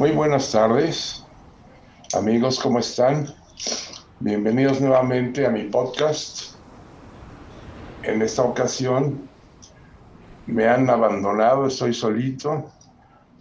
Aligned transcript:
Muy 0.00 0.12
buenas 0.12 0.50
tardes, 0.50 1.22
amigos, 2.16 2.58
¿cómo 2.58 2.78
están? 2.78 3.26
Bienvenidos 4.20 4.80
nuevamente 4.80 5.44
a 5.44 5.50
mi 5.50 5.64
podcast. 5.64 6.54
En 8.02 8.22
esta 8.22 8.42
ocasión 8.42 9.28
me 10.46 10.66
han 10.66 10.88
abandonado, 10.88 11.66
estoy 11.66 11.92
solito. 11.92 12.72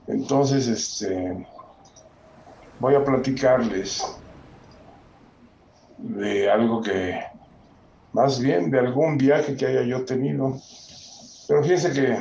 Entonces, 0.07 0.67
este, 0.67 1.47
voy 2.81 2.95
a 2.95 3.05
platicarles 3.05 4.03
de 5.97 6.51
algo 6.51 6.81
que, 6.81 7.21
más 8.11 8.37
bien 8.37 8.69
de 8.69 8.79
algún 8.79 9.17
viaje 9.17 9.55
que 9.55 9.65
haya 9.65 9.83
yo 9.83 10.03
tenido. 10.03 10.57
Pero 11.47 11.63
fíjense 11.63 11.93
que 11.93 12.17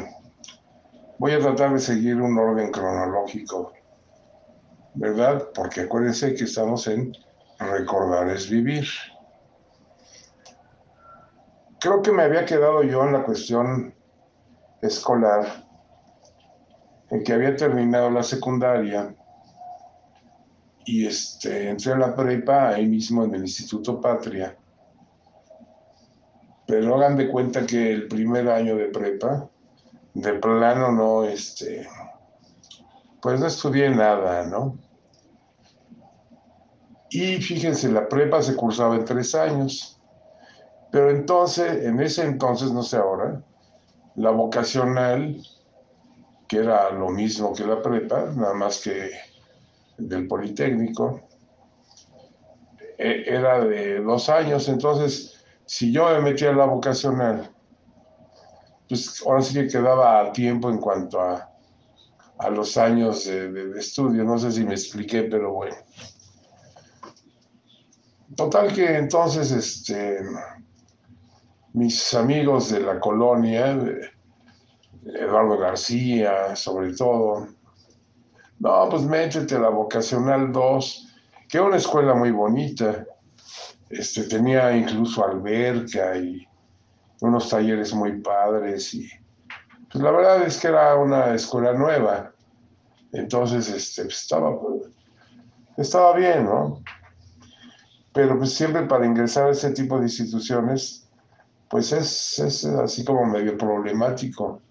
voy 1.18 1.32
a 1.32 1.40
tratar 1.40 1.72
de 1.72 1.80
seguir 1.80 2.20
un 2.20 2.38
orden 2.38 2.70
cronológico 2.70 3.72
¿verdad? 4.98 5.48
Porque 5.54 5.82
acuérdense 5.82 6.34
que 6.34 6.44
estamos 6.44 6.88
en 6.88 7.16
recordar 7.60 8.28
es 8.30 8.50
vivir. 8.50 8.86
Creo 11.78 12.02
que 12.02 12.10
me 12.10 12.24
había 12.24 12.44
quedado 12.44 12.82
yo 12.82 13.04
en 13.04 13.12
la 13.12 13.22
cuestión 13.22 13.94
escolar, 14.82 15.64
en 17.10 17.22
que 17.22 17.32
había 17.32 17.54
terminado 17.54 18.10
la 18.10 18.24
secundaria 18.24 19.14
y 20.84 21.06
este, 21.06 21.68
entré 21.68 21.92
a 21.92 21.98
la 21.98 22.16
prepa 22.16 22.70
ahí 22.70 22.86
mismo 22.86 23.22
en 23.24 23.34
el 23.36 23.42
Instituto 23.42 24.00
Patria. 24.00 24.56
Pero 26.66 26.96
hagan 26.96 27.16
de 27.16 27.28
cuenta 27.28 27.64
que 27.64 27.92
el 27.92 28.08
primer 28.08 28.48
año 28.50 28.76
de 28.76 28.86
prepa, 28.86 29.48
de 30.14 30.32
plano 30.34 30.90
no, 30.90 31.24
este, 31.24 31.88
pues 33.22 33.38
no 33.38 33.46
estudié 33.46 33.90
nada, 33.90 34.44
¿no? 34.44 34.87
Y 37.10 37.40
fíjense, 37.40 37.90
la 37.90 38.08
prepa 38.08 38.42
se 38.42 38.54
cursaba 38.54 38.96
en 38.96 39.04
tres 39.04 39.34
años. 39.34 40.00
Pero 40.90 41.10
entonces, 41.10 41.84
en 41.84 42.00
ese 42.00 42.24
entonces, 42.24 42.72
no 42.72 42.82
sé 42.82 42.96
ahora, 42.96 43.42
la 44.16 44.30
vocacional, 44.30 45.40
que 46.48 46.58
era 46.58 46.90
lo 46.90 47.10
mismo 47.10 47.54
que 47.54 47.64
la 47.64 47.82
prepa, 47.82 48.32
nada 48.34 48.54
más 48.54 48.80
que 48.82 49.10
del 49.98 50.26
Politécnico, 50.26 51.28
e, 52.98 53.24
era 53.26 53.64
de 53.64 54.00
dos 54.00 54.28
años. 54.28 54.68
Entonces, 54.68 55.44
si 55.66 55.92
yo 55.92 56.08
me 56.10 56.20
metía 56.20 56.50
en 56.50 56.58
la 56.58 56.64
vocacional, 56.64 57.50
pues 58.88 59.22
ahora 59.26 59.42
sí 59.42 59.54
que 59.54 59.68
quedaba 59.68 60.20
a 60.20 60.32
tiempo 60.32 60.70
en 60.70 60.78
cuanto 60.78 61.20
a, 61.20 61.50
a 62.38 62.50
los 62.50 62.76
años 62.78 63.26
de 63.26 63.78
estudio. 63.78 64.24
No 64.24 64.38
sé 64.38 64.50
si 64.52 64.64
me 64.64 64.72
expliqué, 64.72 65.24
pero 65.24 65.52
bueno. 65.52 65.76
Total 68.38 68.72
que 68.72 68.96
entonces, 68.96 69.50
este, 69.50 70.20
mis 71.72 72.14
amigos 72.14 72.70
de 72.70 72.78
la 72.78 73.00
colonia, 73.00 73.76
Eduardo 75.04 75.58
García, 75.58 76.54
sobre 76.54 76.94
todo, 76.94 77.48
no, 78.60 78.88
pues 78.90 79.02
métete 79.02 79.56
a 79.56 79.58
la 79.58 79.70
Vocacional 79.70 80.52
2, 80.52 81.16
que 81.48 81.58
era 81.58 81.66
una 81.66 81.78
escuela 81.78 82.14
muy 82.14 82.30
bonita. 82.30 83.04
Este, 83.90 84.22
tenía 84.22 84.70
incluso 84.70 85.24
alberca 85.24 86.16
y 86.16 86.46
unos 87.20 87.48
talleres 87.48 87.92
muy 87.92 88.20
padres 88.20 88.94
y 88.94 89.10
pues 89.90 90.04
la 90.04 90.12
verdad 90.12 90.42
es 90.44 90.58
que 90.60 90.68
era 90.68 90.94
una 90.94 91.34
escuela 91.34 91.72
nueva. 91.72 92.32
Entonces, 93.10 93.68
este, 93.68 94.04
pues, 94.04 94.22
estaba, 94.22 94.56
estaba 95.76 96.14
bien, 96.14 96.44
¿no? 96.44 96.84
Pero 98.12 98.38
pues 98.38 98.54
siempre 98.54 98.82
para 98.82 99.06
ingresar 99.06 99.48
a 99.48 99.52
ese 99.52 99.70
tipo 99.70 99.98
de 99.98 100.04
instituciones, 100.04 101.08
pues 101.68 101.92
es, 101.92 102.38
es 102.38 102.64
así 102.64 103.04
como 103.04 103.26
medio 103.26 103.56
problemático 103.56 104.62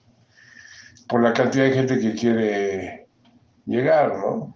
por 1.07 1.21
la 1.21 1.33
cantidad 1.33 1.65
de 1.65 1.73
gente 1.73 1.99
que 1.99 2.15
quiere 2.15 3.07
llegar, 3.65 4.17
¿no? 4.17 4.55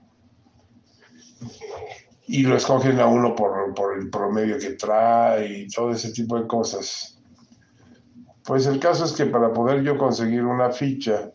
Y 2.28 2.44
lo 2.44 2.56
escogen 2.56 3.00
a 3.00 3.08
uno 3.08 3.36
por, 3.36 3.74
por 3.74 3.98
el 3.98 4.10
promedio 4.10 4.58
que 4.58 4.72
trae 4.72 5.60
y 5.60 5.68
todo 5.68 5.92
ese 5.92 6.12
tipo 6.12 6.40
de 6.40 6.48
cosas. 6.48 7.20
Pues 8.44 8.66
el 8.66 8.80
caso 8.80 9.06
es 9.06 9.14
que 9.14 9.26
para 9.26 9.54
poder 9.54 9.84
yo 9.84 9.98
conseguir 9.98 10.44
una 10.44 10.72
ficha 10.72 11.32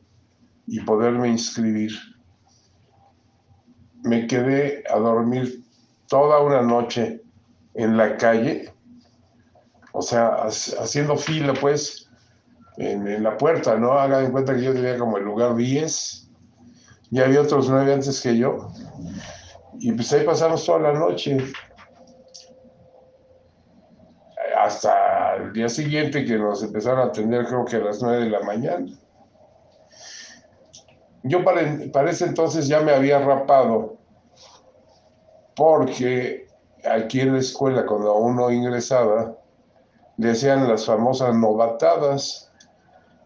y 0.67 0.81
poderme 0.81 1.29
inscribir, 1.29 1.93
me 4.03 4.27
quedé 4.27 4.85
a 4.91 4.99
dormir 4.99 5.65
toda 6.09 6.41
una 6.41 6.63
noche 6.63 7.23
en 7.77 7.97
la 7.97 8.17
calle, 8.17 8.73
o 9.93 10.03
sea, 10.03 10.47
haciendo 10.47 11.17
fila, 11.17 11.55
pues, 11.55 12.11
en, 12.79 13.23
la 13.23 13.37
puerta, 13.37 13.77
¿no? 13.77 13.93
Hagan 13.93 14.27
en 14.27 14.33
cuenta 14.33 14.55
que 14.55 14.63
yo 14.63 14.73
tenía 14.73 14.99
como 14.99 15.19
el 15.19 15.25
lugar 15.25 15.55
10, 15.55 16.31
y 17.11 17.21
había 17.21 17.43
otros 17.43 17.69
nueve 17.69 17.93
antes 17.93 18.21
que 18.21 18.37
yo, 18.37 18.71
y 19.79 19.93
pues 19.93 20.13
ahí 20.13 20.25
pasamos 20.25 20.65
toda 20.65 20.81
la 20.81 20.93
noche. 20.93 21.37
Hasta 24.59 25.37
el 25.37 25.53
día 25.53 25.69
siguiente 25.69 26.25
que 26.25 26.37
nos 26.37 26.63
empezaron 26.63 27.01
a 27.01 27.05
atender, 27.05 27.47
creo 27.47 27.65
que 27.65 27.77
a 27.77 27.81
las 27.81 28.03
nueve 28.03 28.25
de 28.25 28.31
la 28.31 28.41
mañana. 28.41 28.87
Yo 31.23 31.45
para, 31.45 31.63
para 31.93 32.11
ese 32.11 32.25
entonces 32.25 32.67
ya 32.69 32.81
me 32.81 32.93
había 32.93 33.19
rapado 33.19 33.99
porque 35.55 36.46
aquí 36.91 37.21
en 37.21 37.35
la 37.35 37.41
escuela, 37.41 37.85
cuando 37.87 38.15
uno 38.15 38.51
ingresaba, 38.51 39.35
le 40.17 40.31
hacían 40.31 40.69
las 40.69 40.87
famosas 40.87 41.35
novatadas 41.35 42.51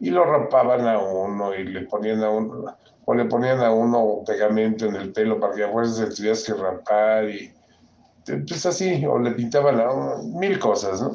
y 0.00 0.10
lo 0.10 0.24
rapaban 0.24 0.86
a 0.86 0.98
uno 0.98 1.54
y 1.54 1.64
le 1.64 1.82
ponían 1.82 2.22
a 2.22 2.30
uno, 2.30 2.76
o 3.04 3.14
le 3.14 3.24
ponían 3.26 3.60
a 3.60 3.70
uno 3.70 4.22
pegamento 4.26 4.86
en 4.86 4.96
el 4.96 5.12
pelo 5.12 5.38
para 5.38 5.54
que 5.54 5.64
a 5.64 5.70
fuerzas 5.70 5.96
se 5.96 6.06
tuvieras 6.06 6.44
que 6.44 6.54
rapar 6.54 7.28
y 7.28 7.52
pues 8.46 8.64
así, 8.66 9.04
o 9.06 9.18
le 9.18 9.32
pintaban 9.32 9.80
a 9.80 9.90
uno, 9.90 10.22
mil 10.38 10.58
cosas, 10.58 11.02
¿no? 11.02 11.12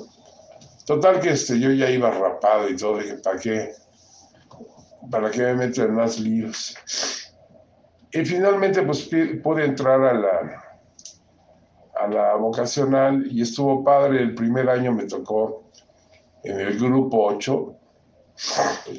Total 0.86 1.20
que 1.20 1.32
este, 1.32 1.60
yo 1.60 1.72
ya 1.72 1.90
iba 1.90 2.12
rapado 2.12 2.70
y 2.70 2.76
todo, 2.76 3.00
dije, 3.00 3.16
¿para 3.16 3.40
qué? 3.40 3.72
¿Para 5.10 5.32
qué 5.32 5.42
me 5.42 5.56
meto 5.56 5.84
en 5.84 5.96
más 5.96 6.20
líos? 6.20 6.76
Y 8.12 8.24
finalmente 8.24 8.82
pues 8.84 9.10
pude 9.44 9.66
entrar 9.66 10.04
a 10.04 10.14
la, 10.14 10.65
a 11.96 12.08
la 12.08 12.36
vocacional 12.36 13.26
y 13.32 13.42
estuvo 13.42 13.84
padre. 13.84 14.22
El 14.22 14.36
primer 14.36 14.70
año 14.70 14.92
me 14.92 15.06
tocó 15.06 15.64
en 16.44 16.60
el 16.60 16.78
grupo 16.78 17.26
8, 17.26 17.76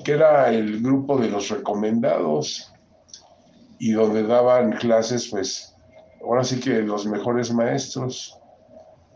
que 0.05 0.13
era 0.13 0.51
el 0.51 0.83
grupo 0.83 1.19
de 1.19 1.29
los 1.29 1.49
recomendados 1.49 2.73
y 3.79 3.93
donde 3.93 4.23
daban 4.27 4.73
clases, 4.73 5.29
pues, 5.31 5.75
ahora 6.23 6.45
sí 6.45 6.59
que 6.61 6.81
los 6.83 7.07
mejores 7.07 7.53
maestros. 7.53 8.39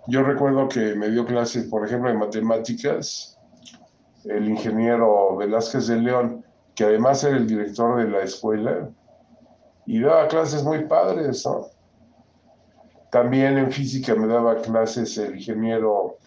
Yo 0.07 0.23
recuerdo 0.23 0.69
que 0.69 0.95
me 0.95 1.09
dio 1.11 1.25
clases, 1.25 1.67
por 1.69 1.87
ejemplo, 1.87 2.11
de 2.11 2.17
matemáticas, 2.17 3.39
el 4.25 4.49
ingeniero 4.49 5.37
Velázquez 5.37 5.87
de 5.87 5.97
León, 5.97 6.45
que 6.75 6.85
además 6.85 7.25
era 7.25 7.37
el 7.37 7.47
director 7.47 7.99
de 7.99 8.11
la 8.11 8.23
escuela, 8.23 8.91
y 9.87 10.01
daba 10.01 10.29
clases 10.29 10.63
muy 10.63 10.85
padres, 10.85 11.45
¿no? 11.47 11.67
También 13.11 13.59
en 13.59 13.73
física 13.73 14.15
me 14.15 14.27
daba 14.27 14.63
clases 14.63 15.19
el 15.19 15.37
ingeniero 15.37 16.19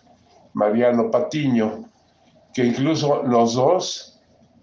Mariano 0.53 1.09
Patiño, 1.09 1.89
que 2.53 2.65
incluso 2.65 3.23
los 3.23 3.53
dos 3.53 4.21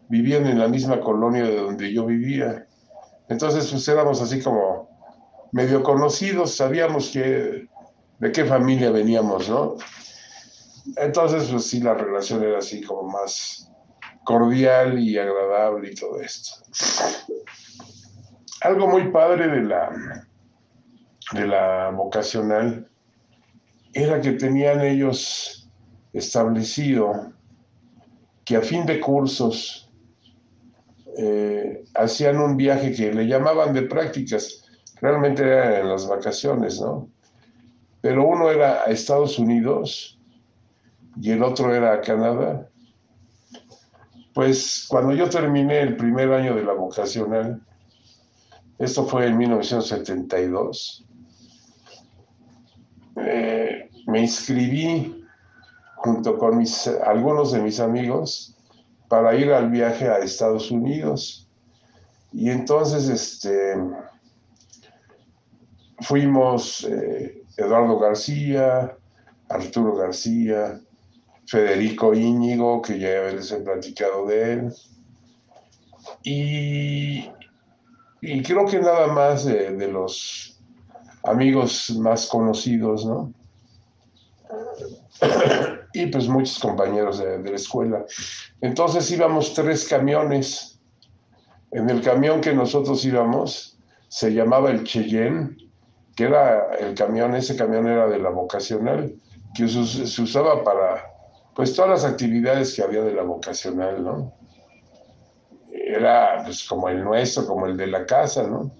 vivían 0.09 0.47
en 0.47 0.59
la 0.59 0.69
misma 0.69 1.01
colonia 1.01 1.45
de 1.45 1.57
donde 1.57 1.93
yo 1.93 2.05
vivía. 2.07 2.67
Entonces, 3.29 3.69
pues 3.71 3.87
éramos 3.89 4.21
así 4.21 4.43
como 4.43 4.89
medio 5.53 5.83
conocidos, 5.83 6.55
sabíamos 6.55 7.11
que, 7.11 7.69
de 8.19 8.33
qué 8.33 8.45
familia 8.45 8.91
veníamos, 8.91 9.49
¿no? 9.49 9.77
Entonces, 10.97 11.49
pues 11.51 11.67
sí, 11.67 11.81
la 11.81 11.95
relación 11.95 12.43
era 12.43 12.59
así 12.59 12.83
como 12.83 13.09
más 13.09 13.71
cordial 14.25 14.99
y 14.99 15.19
agradable 15.19 15.91
y 15.91 15.95
todo 15.95 16.21
esto. 16.21 16.53
Algo 18.63 18.89
muy 18.89 19.11
padre 19.11 19.49
de 19.49 19.63
la, 19.63 20.29
de 21.33 21.47
la 21.47 21.91
vocacional 21.91 22.89
era 23.93 24.21
que 24.21 24.33
tenían 24.33 24.81
ellos 24.81 25.69
establecido 26.13 27.33
que 28.45 28.57
a 28.57 28.63
fin 28.63 28.85
de 28.87 29.01
cursos 29.01 29.91
eh, 31.17 31.85
hacían 31.95 32.39
un 32.39 32.57
viaje 32.57 32.93
que 32.93 33.13
le 33.13 33.27
llamaban 33.27 33.73
de 33.75 33.83
prácticas, 33.83 34.65
realmente 35.01 35.43
era 35.43 35.81
en 35.81 35.89
las 35.89 36.07
vacaciones, 36.07 36.81
¿no? 36.81 37.09
Pero 38.01 38.27
uno 38.27 38.51
era 38.51 38.83
a 38.83 38.87
Estados 38.87 39.39
Unidos 39.39 40.19
y 41.21 41.33
el 41.33 41.43
otro 41.43 41.75
era 41.75 41.93
a 41.95 42.01
Canadá. 42.01 42.69
Pues 44.33 44.87
cuando 44.89 45.13
yo 45.13 45.29
terminé 45.29 45.81
el 45.81 45.97
primer 45.97 46.33
año 46.33 46.55
de 46.55 46.65
la 46.65 46.73
vocacional, 46.73 47.61
Esto 48.79 49.05
fue 49.05 49.27
en 49.27 49.37
1972. 49.37 51.05
Me 54.07 54.21
inscribí 54.21 55.25
junto 55.97 56.39
con 56.39 56.59
mis, 56.59 56.87
algunos 56.87 57.53
de 57.53 57.61
mis 57.61 57.79
amigos 57.81 58.57
para 59.09 59.35
ir 59.35 59.53
al 59.53 59.71
viaje 59.71 60.09
a 60.09 60.19
Estados 60.19 60.71
Unidos. 60.71 61.49
Y 62.33 62.51
entonces 62.51 63.09
este, 63.09 63.77
fuimos 66.01 66.85
eh, 66.85 67.43
Eduardo 67.57 67.99
García, 67.99 68.97
Arturo 69.49 69.97
García, 69.97 70.81
Federico 71.47 72.15
Íñigo, 72.15 72.81
que 72.81 72.99
ya 72.99 73.33
les 73.33 73.51
he 73.51 73.57
platicado 73.57 74.27
de 74.27 74.53
él, 74.53 74.73
y, 76.23 77.31
creo 78.45 78.67
que 78.67 78.79
nada 78.81 79.07
más 79.09 79.45
de, 79.45 79.89
los 79.89 80.50
amigos 81.25 81.91
más 81.99 82.27
conocidos, 82.27 83.05
¿no? 83.05 83.33
y 85.93 86.07
pues 86.07 86.29
muchos 86.29 86.59
compañeros 86.59 87.19
de, 87.19 87.39
la 87.39 87.57
escuela. 87.57 88.05
Entonces 88.61 89.11
íbamos 89.11 89.55
tres 89.55 89.87
camiones. 89.89 90.79
En 91.73 91.89
el 91.89 92.03
camión 92.03 92.41
que 92.41 92.53
nosotros 92.53 93.05
íbamos 93.05 93.79
se 94.09 94.33
llamaba 94.33 94.71
el 94.71 94.85
Cheyenne, 94.85 95.57
que 96.17 96.25
era 96.25 96.75
el 96.75 96.95
camión, 96.95 97.35
ese 97.35 97.57
camión 97.57 97.87
era 97.87 98.09
de 98.09 98.19
la 98.19 98.31
vocacional, 98.31 99.15
que 99.55 99.69
se 99.69 100.23
usaba 100.23 100.65
para 100.65 101.05
pues 101.55 101.75
todas 101.75 101.91
las 101.91 102.05
actividades 102.05 102.75
que 102.75 102.83
había 102.83 103.03
de 103.03 103.13
la 103.13 103.23
vocacional, 103.23 104.03
¿no? 104.03 104.33
Era 105.73 106.43
pues 106.45 106.67
como 106.67 106.89
el 106.89 107.05
nuestro, 107.05 107.47
como 107.47 107.67
el 107.67 107.77
de 107.77 107.87
la 107.87 108.07
casa, 108.07 108.45
¿no? 108.45 108.71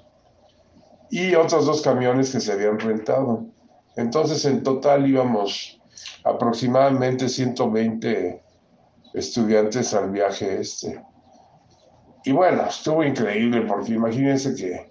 Y 1.11 1.35
otros 1.35 1.67
dos 1.67 1.83
camiones 1.83 2.31
que 2.31 2.41
se 2.41 2.53
habían 2.53 2.79
rentado. 2.79 3.47
Entonces 3.97 4.45
en 4.45 4.63
total 4.63 5.09
íbamos 5.09 5.81
aproximadamente 6.25 7.29
120 7.29 8.43
estudiantes 9.15 9.93
al 9.95 10.11
viaje 10.11 10.61
este. 10.61 11.05
Y 12.25 12.33
bueno, 12.33 12.65
estuvo 12.69 13.03
increíble 13.03 13.63
porque 13.63 13.93
imagínense 13.93 14.55
que 14.55 14.91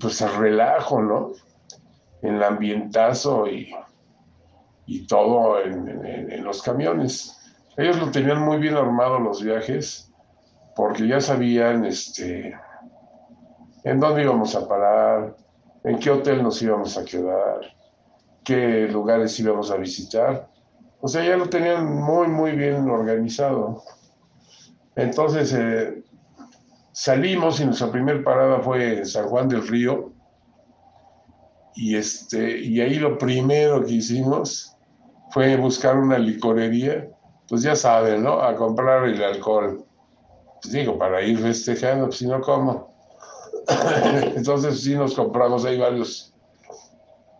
pues 0.00 0.20
el 0.20 0.34
relajo, 0.36 1.00
¿no? 1.00 1.32
El 2.22 2.42
ambientazo 2.42 3.48
y, 3.48 3.74
y 4.86 5.06
todo 5.06 5.60
en, 5.60 6.44
los 6.44 6.62
camiones. 6.62 7.36
Ellos 7.76 7.98
lo 7.98 8.10
tenían 8.10 8.42
muy 8.42 8.58
bien 8.58 8.74
armado 8.74 9.18
los 9.18 9.42
viajes 9.42 10.12
porque 10.74 11.08
ya 11.08 11.20
sabían 11.20 11.84
este, 11.84 12.54
en 13.86 14.00
dónde 14.00 14.22
íbamos 14.22 14.54
a 14.54 14.66
parar, 14.66 15.36
en 15.84 15.98
qué 15.98 16.10
hotel 16.10 16.42
nos 16.42 16.60
íbamos 16.60 16.98
a 16.98 17.04
quedar, 17.04 17.60
qué 18.44 18.88
lugares 18.88 19.38
íbamos 19.38 19.70
a 19.70 19.76
visitar. 19.76 20.48
O 21.00 21.08
sea, 21.08 21.24
ya 21.24 21.36
lo 21.36 21.48
tenían 21.48 21.86
muy, 21.86 22.26
muy 22.26 22.52
bien 22.52 22.88
organizado. 22.90 23.82
Entonces, 24.96 25.52
eh, 25.52 26.02
Salimos 26.98 27.60
y 27.60 27.66
nuestra 27.66 27.92
primera 27.92 28.24
parada 28.24 28.60
fue 28.60 28.96
en 28.96 29.04
San 29.04 29.28
Juan 29.28 29.50
del 29.50 29.68
Río. 29.68 30.14
Y, 31.74 31.94
este, 31.94 32.58
y 32.58 32.80
ahí 32.80 32.94
lo 32.94 33.18
primero 33.18 33.84
que 33.84 33.92
hicimos 33.92 34.74
fue 35.30 35.58
buscar 35.58 35.98
una 35.98 36.16
licorería, 36.16 37.06
pues 37.50 37.60
ya 37.60 37.76
saben, 37.76 38.22
¿no? 38.22 38.40
A 38.40 38.56
comprar 38.56 39.04
el 39.04 39.22
alcohol. 39.22 39.84
Pues 40.62 40.72
digo, 40.72 40.98
para 40.98 41.20
ir 41.20 41.38
festejando, 41.38 42.06
pues 42.06 42.16
si 42.16 42.26
no, 42.26 42.40
¿cómo? 42.40 42.95
Entonces 44.36 44.82
sí 44.82 44.94
nos 44.94 45.14
compramos 45.14 45.64
ahí 45.64 45.78
varios, 45.78 46.32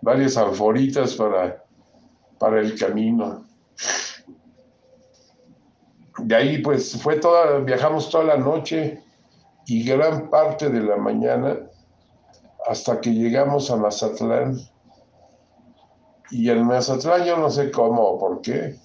varias 0.01 0.37
alforitas 0.37 1.15
para, 1.15 1.63
para 2.39 2.61
el 2.61 2.79
camino. 2.79 3.45
De 6.19 6.35
ahí 6.35 6.59
pues 6.59 7.01
fue 7.01 7.17
toda, 7.17 7.59
viajamos 7.59 8.11
toda 8.11 8.25
la 8.25 8.37
noche 8.37 9.03
y 9.67 9.85
gran 9.85 10.31
parte 10.31 10.71
de 10.71 10.81
la 10.81 10.97
mañana 10.97 11.59
hasta 12.67 13.01
que 13.01 13.11
llegamos 13.11 13.71
a 13.71 13.77
Mazatlán. 13.77 14.59
Y 16.31 16.51
en 16.51 16.65
Mazatlán 16.65 17.25
yo 17.25 17.37
no 17.37 17.51
sé 17.51 17.71
cómo 17.71 18.03
o 18.03 18.19
por 18.19 18.41
qué, 18.41 18.77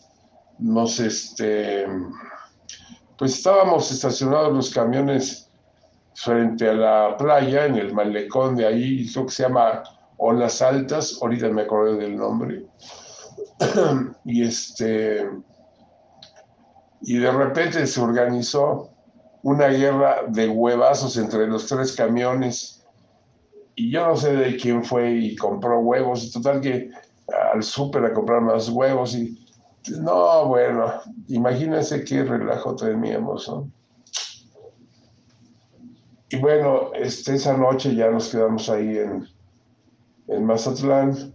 nos 0.59 0.99
este, 0.99 1.87
pues 3.17 3.35
estábamos 3.37 3.91
estacionados 3.91 4.53
los 4.53 4.69
camiones 4.69 5.50
frente 6.23 6.69
a 6.69 6.73
la 6.73 7.17
playa, 7.17 7.65
en 7.65 7.75
el 7.75 7.93
malecón 7.93 8.55
de 8.55 8.67
ahí, 8.67 9.11
creo 9.11 9.25
que 9.25 9.31
se 9.31 9.43
llama 9.43 9.83
Olas 10.17 10.61
Altas, 10.61 11.17
ahorita 11.21 11.49
me 11.49 11.63
acuerdo 11.63 11.97
del 11.97 12.15
nombre. 12.15 12.65
y 14.25 14.43
este, 14.43 15.27
y 17.01 17.17
de 17.17 17.31
repente 17.31 17.87
se 17.87 17.99
organizó 17.99 18.91
una 19.41 19.67
guerra 19.67 20.23
de 20.27 20.47
huevazos 20.47 21.17
entre 21.17 21.47
los 21.47 21.65
tres 21.65 21.93
camiones. 21.93 22.85
Y 23.75 23.91
yo 23.91 24.05
no 24.05 24.15
sé 24.15 24.33
de 24.35 24.57
quién 24.57 24.83
fue 24.83 25.11
y 25.11 25.35
compró 25.35 25.79
huevos. 25.79 26.23
Y 26.23 26.31
total 26.31 26.61
que 26.61 26.91
al 27.51 27.63
súper 27.63 28.05
a 28.05 28.13
comprar 28.13 28.41
más 28.41 28.69
huevos. 28.69 29.15
Y 29.15 29.43
no, 29.99 30.45
bueno, 30.45 30.93
imagínense 31.29 32.03
qué 32.03 32.23
relajo 32.23 32.75
teníamos, 32.75 33.47
¿no? 33.49 33.71
Y 36.31 36.37
bueno, 36.37 36.91
este, 36.93 37.35
esa 37.35 37.57
noche 37.57 37.93
ya 37.93 38.09
nos 38.09 38.29
quedamos 38.29 38.69
ahí 38.69 38.97
en, 38.97 39.27
en 40.27 40.45
Mazatlán. 40.45 41.33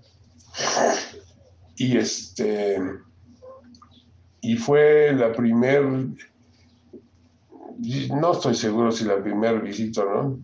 Y 1.76 1.98
este. 1.98 2.81
Y 4.40 4.56
fue 4.56 5.12
la 5.12 5.32
primera 5.32 6.06
no 8.10 8.32
estoy 8.32 8.54
seguro 8.54 8.90
si 8.90 9.04
la 9.04 9.22
primera 9.22 9.58
visita 9.58 10.02
no, 10.04 10.38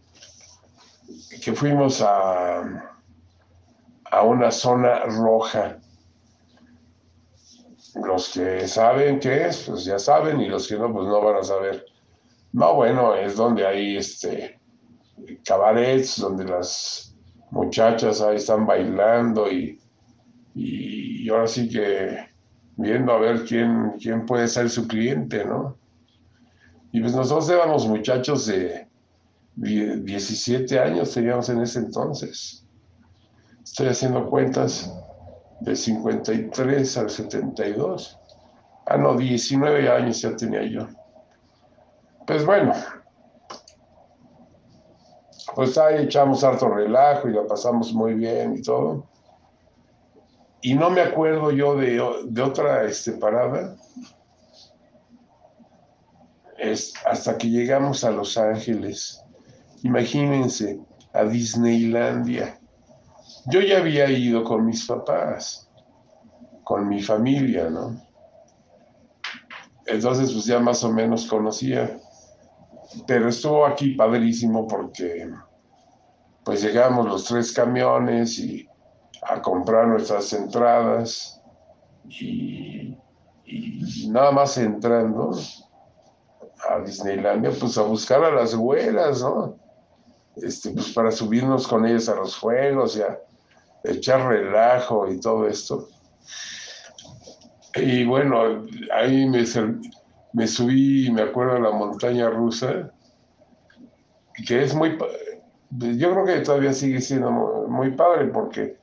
que 1.43 1.53
fuimos 1.53 2.03
a, 2.03 2.91
a 4.11 4.23
una 4.23 4.51
zona 4.51 5.01
roja. 5.05 5.79
Los 7.95 8.31
que 8.31 8.67
saben 8.67 9.21
qué 9.21 9.49
es, 9.49 9.65
pues 9.65 9.85
ya 9.85 9.99
saben, 9.99 10.41
y 10.41 10.49
los 10.49 10.67
que 10.67 10.79
no, 10.79 10.93
pues 10.93 11.07
no 11.07 11.21
van 11.21 11.37
a 11.37 11.45
saber. 11.45 11.85
No, 12.53 12.75
bueno, 12.75 13.15
es 13.15 13.37
donde 13.37 13.67
hay 13.67 13.97
este 13.97 14.61
cabarets, 15.45 16.21
donde 16.21 16.45
las 16.45 17.15
muchachas 17.51 18.21
ahí 18.21 18.37
están 18.37 18.67
bailando 18.67 19.51
y, 19.51 19.81
y, 20.55 21.29
ahora 21.29 21.47
sí 21.47 21.69
que 21.69 22.19
viendo 22.77 23.13
a 23.13 23.19
ver 23.19 23.45
quién, 23.45 23.93
quién 24.01 24.27
puede 24.27 24.49
ser 24.49 24.69
su 24.69 24.87
cliente, 24.87 25.45
¿no? 25.45 25.77
Y 26.93 27.01
pues 27.01 27.15
nosotros 27.15 27.49
éramos 27.49 27.87
muchachos 27.87 28.47
de 28.47 28.87
17 29.55 30.79
años, 30.79 31.13
teníamos 31.13 31.49
en 31.49 31.63
ese 31.63 31.79
entonces. 31.79 32.67
Estoy 33.63 33.89
haciendo 33.89 34.29
cuentas 34.29 34.93
de 35.61 35.77
53 35.77 36.99
al 36.99 37.09
72. 37.09 38.19
Ah, 38.87 38.97
no, 38.97 39.17
19 39.17 39.89
años 39.89 40.21
ya 40.21 40.37
tenía 40.37 40.65
yo. 40.65 40.89
Pues 42.27 42.45
bueno, 42.47 42.73
pues 45.55 45.77
ahí 45.77 46.05
echamos 46.05 46.45
harto 46.45 46.69
relajo 46.69 47.29
y 47.29 47.33
la 47.33 47.47
pasamos 47.47 47.93
muy 47.93 48.15
bien 48.15 48.57
y 48.57 48.63
todo. 48.63 49.07
Y 50.61 50.75
no 50.75 50.91
me 50.91 51.01
acuerdo 51.01 51.51
yo 51.51 51.75
de, 51.75 52.01
de 52.25 52.43
otra 52.43 52.85
este, 52.85 53.13
parada 53.13 53.77
es 56.63 56.95
hasta 57.05 57.37
que 57.37 57.51
llegamos 57.51 58.05
a 58.05 58.13
Los 58.13 58.39
Ángeles. 58.39 59.21
Imagínense, 59.83 60.79
a 61.13 61.25
Disneylandia. 61.25 62.61
Yo 63.47 63.61
ya 63.61 63.79
había 63.79 64.09
ido 64.09 64.45
con 64.45 64.65
mis 64.65 64.87
papás, 64.87 65.69
con 66.63 66.89
mi 66.89 67.03
familia, 67.03 67.69
¿no? 67.69 68.01
Entonces, 69.87 70.33
pues 70.33 70.45
ya 70.45 70.61
más 70.61 70.85
o 70.85 70.93
menos 70.93 71.27
conocía. 71.27 71.99
Pero 73.07 73.29
estuvo 73.29 73.67
aquí 73.67 73.95
padrísimo 73.95 74.67
porque, 74.67 75.29
pues 76.45 76.63
llegamos 76.63 77.07
los 77.07 77.25
tres 77.25 77.53
camiones 77.53 78.39
y 78.39 78.69
a 79.23 79.41
comprar 79.41 79.87
nuestras 79.87 80.33
entradas 80.33 81.41
y, 82.09 82.97
nada 84.09 84.33
más 84.33 84.59
entrando, 84.59 85.33
a 86.69 86.79
Disneylandia, 86.81 87.51
pues 87.59 87.77
a 87.79 87.83
buscar 87.83 88.23
a 88.25 88.31
las 88.31 88.55
abuelas, 88.55 89.21
¿no? 89.23 89.57
Este, 90.37 90.71
pues 90.71 90.93
para 90.93 91.11
subirnos 91.11 91.67
con 91.67 91.85
ellas 91.87 92.09
a 92.09 92.15
los 92.15 92.37
juegos 92.37 92.97
y 92.97 93.03
a 93.03 93.19
echar 93.85 94.27
relajo 94.27 95.11
y 95.11 95.21
todo 95.21 95.47
esto. 95.47 95.89
Y 97.75 98.05
bueno, 98.05 98.65
ahí 98.95 99.29
me, 99.29 99.45
me 100.33 100.47
subí, 100.47 101.11
me 101.11 101.23
acuerdo, 101.23 101.57
a 101.57 101.61
la 101.61 101.71
montaña 101.71 102.31
rusa, 102.31 102.91
que 104.47 104.63
es 104.63 104.75
muy, 104.75 104.97
yo 105.71 106.13
creo 106.13 106.25
que 106.25 106.41
todavía 106.41 106.73
sigue 106.73 107.01
siendo 107.01 107.31
muy, 107.31 107.91
padre 107.93 108.27
porque 108.27 108.77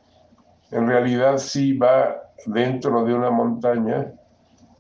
en 0.71 0.87
realidad 0.87 1.37
sí 1.37 1.77
va 1.77 2.21
dentro 2.45 3.03
de 3.03 3.13
una 3.13 3.31
montaña, 3.31 4.13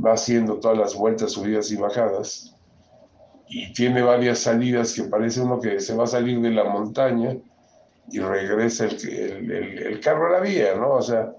va 0.03 0.13
haciendo 0.13 0.59
todas 0.59 0.77
las 0.77 0.95
vueltas, 0.95 1.31
subidas 1.31 1.71
y 1.71 1.75
bajadas, 1.75 2.55
y 3.47 3.73
tiene 3.73 4.03
varias 4.03 4.39
salidas 4.39 4.93
que 4.93 5.03
parece 5.03 5.41
uno 5.41 5.59
que 5.59 5.79
se 5.79 5.95
va 5.95 6.03
a 6.03 6.07
salir 6.07 6.39
de 6.39 6.51
la 6.51 6.65
montaña 6.65 7.35
y 8.11 8.19
regresa 8.19 8.85
el, 8.85 9.51
el 9.51 9.99
carro 9.99 10.27
a 10.27 10.39
la 10.39 10.39
vía, 10.39 10.75
¿no? 10.75 10.91
O 10.91 11.01
sea, 11.01 11.31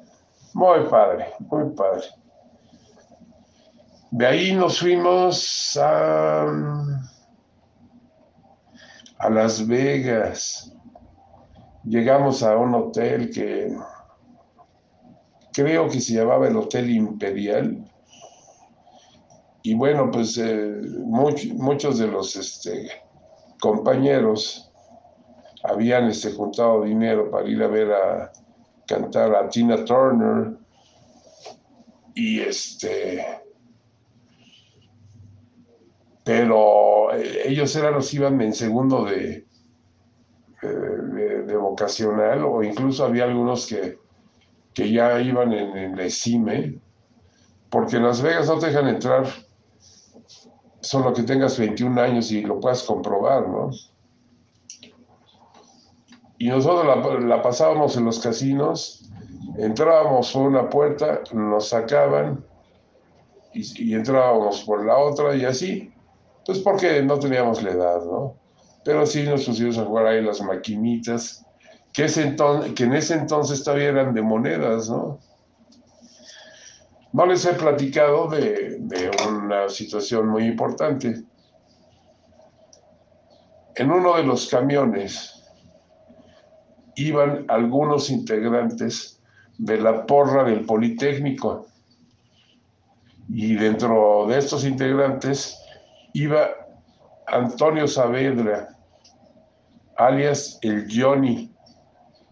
muy 0.55 0.81
padre, 0.89 1.27
muy 1.39 1.71
padre. 1.71 2.03
De 4.11 4.27
ahí 4.27 4.55
nos 4.55 4.81
fuimos 4.81 5.79
a 5.81 6.47
a 9.21 9.29
Las 9.29 9.67
Vegas. 9.67 10.75
Llegamos 11.85 12.43
a 12.43 12.57
un 12.57 12.75
hotel 12.75 13.31
que 13.31 13.77
creo 15.53 15.89
que 15.89 16.01
se 16.01 16.15
llamaba 16.15 16.49
el 16.49 16.57
Hotel 16.57 16.91
Imperial. 16.91 17.85
Y 19.63 19.75
bueno, 19.75 20.11
pues 20.11 20.39
eh, 20.39 20.81
muchos 21.05 21.99
de 21.99 22.07
los 22.07 22.35
este, 22.35 22.91
compañeros 23.61 24.73
habían 25.65 26.09
este, 26.09 26.33
juntado 26.33 26.85
dinero 26.85 27.31
para 27.31 27.47
ir 27.47 27.63
a 27.63 27.69
ver 27.69 27.93
a 27.93 28.33
cantar 28.87 29.35
a 29.35 29.51
Tina 29.51 29.85
Turner. 29.85 30.57
Y 32.15 32.41
este, 32.41 33.23
pero 36.25 37.13
eh, 37.15 37.43
ellos 37.47 37.75
eran 37.77 37.95
los 37.95 38.13
iban 38.15 38.41
en 38.41 38.55
segundo 38.55 39.05
de, 39.05 39.47
de, 40.63 41.57
vocacional 41.57 42.45
o 42.45 42.63
incluso 42.63 43.05
había 43.05 43.25
algunos 43.25 43.67
que, 43.67 43.99
que 44.75 44.91
ya 44.91 45.21
iban 45.21 45.53
en, 45.53 45.77
en 45.77 45.97
la 45.97 46.09
CIME, 46.11 46.79
porque 47.71 47.97
en 47.97 48.05
Las 48.05 48.23
Vegas 48.23 48.49
no 48.49 48.59
te 48.59 48.67
dejan 48.67 48.89
entrar 48.89 49.27
solo 50.81 51.13
que 51.13 51.23
tengas 51.23 51.59
21 51.59 52.01
años 52.01 52.31
y 52.33 52.43
lo 52.43 52.59
puedas 52.61 52.83
comprobar, 52.83 53.49
¿no? 53.49 53.71
Y 56.39 56.49
nosotros 56.49 56.87
la, 57.23 57.43
pasábamos 57.43 57.99
en 57.99 58.07
los 58.07 58.19
casinos, 58.19 59.11
entrábamos 59.59 60.33
por 60.33 60.49
una 60.49 60.71
puerta, 60.71 61.21
nos 61.35 61.69
sacaban 61.69 62.43
y 63.53 63.95
entrábamos 63.95 64.63
por 64.63 64.87
la 64.87 64.97
otra 64.97 65.37
y 65.37 65.45
así. 65.45 65.93
Pues 66.51 66.59
porque 66.63 67.01
no 67.01 67.17
teníamos 67.17 67.63
la 67.63 67.71
edad, 67.71 68.05
¿no? 68.05 68.35
Pero 68.85 69.07
sí 69.07 69.23
nos 69.23 69.45
pusimos 69.45 69.79
a 69.79 69.85
jugar 69.85 70.07
ahí 70.07 70.21
las 70.21 70.43
maquinitas, 70.43 71.47
que, 71.93 72.07
entonces, 72.07 72.73
que 72.73 72.83
en 72.83 72.95
ese 72.95 73.15
entonces 73.15 73.63
todavía 73.63 73.91
eran 73.91 74.13
de 74.15 74.21
monedas, 74.21 74.91
¿no? 74.91 75.21
No 77.13 77.27
les 77.27 77.45
he 77.47 77.53
platicado 77.53 78.27
de, 78.27 78.79
de 78.81 79.13
una 79.29 79.69
situación 79.69 80.27
muy 80.27 80.47
importante. 80.47 81.23
En 83.77 83.93
uno 83.93 84.17
de 84.17 84.25
los 84.25 84.49
camiones 84.49 85.45
iban 86.97 87.45
algunos 87.47 88.11
integrantes 88.11 89.23
de 89.57 89.79
la 89.81 90.05
porra 90.05 90.43
del 90.43 90.67
Politécnico. 90.67 91.69
Y 93.29 93.55
dentro 93.55 94.27
de 94.27 94.37
estos 94.37 94.65
integrantes 94.65 95.57
iba 96.15 96.49
Antonio 97.27 97.87
Saavedra, 97.87 98.69
alias 99.97 100.59
el 100.63 100.87
Johnny. 100.91 101.55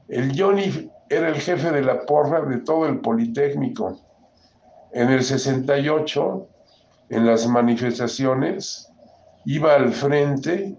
El 0.09 0.39
Johnny 0.39 0.91
era 1.11 1.29
el 1.29 1.37
jefe 1.37 1.71
de 1.71 1.83
la 1.83 2.05
porra 2.07 2.43
de 2.43 2.59
todo 2.59 2.87
el 2.87 3.01
Politécnico. 3.01 4.01
En 4.93 5.11
el 5.11 5.23
68, 5.23 6.49
en 7.11 7.27
las 7.27 7.47
manifestaciones, 7.47 8.91
iba 9.45 9.75
al 9.75 9.93
frente 9.93 10.77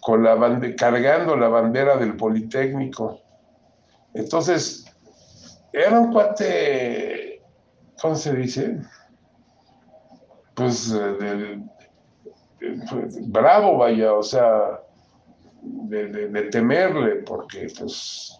con 0.00 0.22
la 0.22 0.36
cargando 0.76 1.36
la 1.36 1.48
bandera 1.48 1.96
del 1.96 2.16
Politécnico. 2.16 3.20
Entonces, 4.14 4.84
era 5.72 6.00
un 6.00 6.12
cuate, 6.12 7.42
¿cómo 8.00 8.16
se 8.16 8.34
dice? 8.34 8.80
Pues, 10.60 10.92
eh, 10.92 11.58
pues, 12.90 13.30
bravo, 13.30 13.78
vaya, 13.78 14.12
o 14.12 14.22
sea, 14.22 14.82
de, 15.62 16.42
temerle, 16.50 17.16
porque 17.26 17.68
pues 17.78 18.38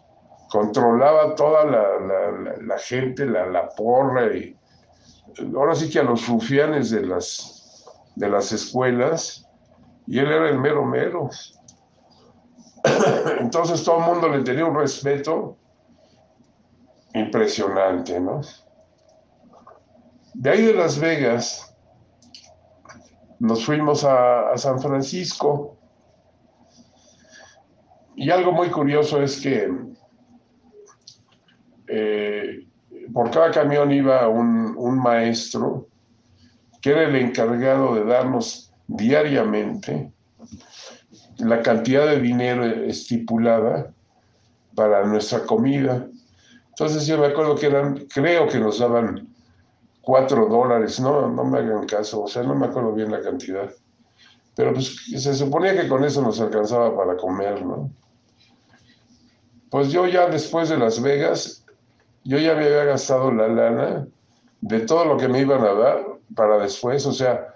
controlaba 0.51 1.35
toda 1.35 1.65
la, 1.65 2.79
gente, 2.79 3.25
la, 3.25 3.71
porra, 3.71 4.37
y 4.37 4.55
ahora 5.55 5.75
sí 5.75 5.89
que 5.89 6.01
a 6.01 6.03
los 6.03 6.29
rufianes 6.29 6.91
de 6.91 7.07
las, 7.07 7.87
de 8.17 8.29
las 8.29 8.53
escuelas, 8.53 9.49
y 10.07 10.19
él 10.19 10.27
era 10.27 10.51
el 10.51 10.59
mero 10.59 10.85
mero. 10.85 11.31
Entonces 13.41 13.83
todo 13.83 14.01
el 14.01 14.05
mundo 14.05 14.29
le 14.29 14.45
tenía 14.45 14.67
un 14.67 14.77
respeto 14.77 15.57
impresionante, 17.15 18.21
¿no? 18.21 18.43
De 20.35 20.51
ahí 20.51 20.63
de 20.63 20.75
Las 20.75 20.99
Vegas, 20.99 21.70
nos 23.41 23.65
fuimos 23.65 24.05
a, 24.05 24.57
San 24.57 24.81
Francisco. 24.81 25.77
Y 28.15 28.31
algo 28.31 28.53
muy 28.53 28.69
curioso 28.69 29.21
es 29.23 29.41
que 29.41 29.73
eh, 31.89 32.67
por 33.13 33.31
cada 33.31 33.51
camión 33.51 33.91
iba 33.91 34.29
un, 34.29 34.75
un, 34.77 34.99
maestro 34.99 35.89
que 36.81 36.91
era 36.91 37.05
el 37.05 37.17
encargado 37.17 37.95
de 37.95 38.05
darnos 38.05 38.73
diariamente 38.87 40.13
la 41.39 41.63
cantidad 41.63 42.07
de 42.07 42.21
dinero 42.21 42.65
estipulada 42.65 43.93
para 44.75 45.05
nuestra 45.07 45.45
comida. 45.45 46.07
Entonces 46.69 47.07
yo 47.07 47.19
me 47.19 47.27
acuerdo 47.27 47.57
que 47.57 47.67
eran, 47.67 48.07
creo 48.13 48.49
que 48.49 48.59
nos 48.59 48.79
daban 48.79 49.30
cuatro 50.03 50.47
dólares, 50.47 51.01
no, 51.01 51.29
no 51.29 51.45
me 51.45 51.59
hagan 51.59 51.87
caso, 51.87 52.23
o 52.23 52.29
sea, 52.29 52.43
no 52.43 52.55
me 52.55 52.67
acuerdo 52.67 52.93
bien 52.93 53.11
la 53.11 53.21
cantidad. 53.21 53.71
Pero 54.57 54.75
pues 54.75 54.97
se 55.17 55.35
suponía 55.35 55.81
que 55.81 55.89
con 55.89 56.05
eso 56.05 56.23
nos 56.23 56.41
alcanzaba 56.41 56.97
para 56.97 57.17
comer, 57.17 57.65
¿no? 57.65 57.91
Pues 59.71 59.93
yo 59.93 60.07
ya 60.07 60.27
después 60.27 60.69
de 60.69 60.79
Las 60.79 61.01
Vegas, 61.01 61.65
yo 62.25 62.39
ya 62.39 62.53
había 62.53 62.85
gastado 62.85 63.31
la 63.31 63.49
lana 63.49 64.07
de 64.61 64.81
todo 64.81 65.05
lo 65.05 65.17
que 65.17 65.29
me 65.29 65.41
iban 65.41 65.63
a 65.63 65.73
dar 65.73 66.07
para 66.35 66.59
después, 66.59 67.07
o 67.07 67.13
sea, 67.13 67.55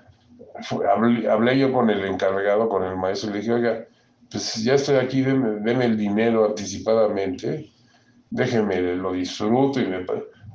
hablé, 1.28 1.58
yo 1.58 1.72
con 1.72 1.90
el 1.90 2.04
encargado, 2.04 2.68
con 2.68 2.84
el 2.84 2.96
maestro, 2.96 3.30
y 3.30 3.32
le 3.34 3.38
dije, 3.40 3.52
oiga, 3.52 3.84
pues 4.30 4.62
ya 4.64 4.74
estoy 4.74 4.96
aquí, 4.96 5.22
deme, 5.22 5.84
el 5.84 5.96
dinero 5.96 6.46
anticipadamente, 6.46 7.70
déjeme, 8.30 8.80
lo 8.80 9.12
disfruto 9.12 9.80
y 9.80 9.86
me 9.86 10.06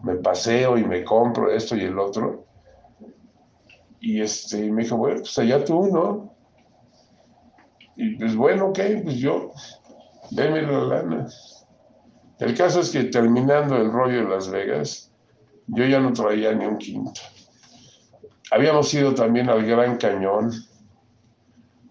me 0.04 0.16
paseo 0.16 0.78
y 0.78 0.86
me 0.86 1.04
compro 1.04 1.52
esto 1.52 1.76
y 1.76 1.82
el 1.82 1.98
otro. 2.00 2.46
Y 4.00 4.22
este, 4.22 4.72
me 4.72 4.84
dijo, 4.84 4.98
bueno, 4.98 5.18
pues 5.20 5.38
allá 5.38 5.64
tú, 5.64 5.88
¿no? 5.88 6.34
Y 7.96 8.16
pues 8.16 8.36
bueno, 8.36 8.68
ok, 8.68 8.80
pues 9.04 9.18
yo, 9.18 9.52
déme 10.32 10.62
la 10.62 10.80
lana. 10.80 11.28
El 12.40 12.56
caso 12.56 12.80
es 12.80 12.92
que 12.92 13.06
terminando 13.06 13.76
el 13.76 13.92
rollo 13.92 14.24
de 14.24 14.30
Las 14.30 14.50
Vegas, 14.50 15.12
yo 15.68 15.86
ya 15.86 16.00
no 16.00 16.14
traía 16.14 16.54
ni 16.54 16.66
un 16.66 16.78
quinto. 16.78 17.20
Habíamos 18.52 18.94
ido 18.94 19.14
también 19.14 19.50
al 19.50 19.66
Gran 19.66 19.98
Cañón, 19.98 20.52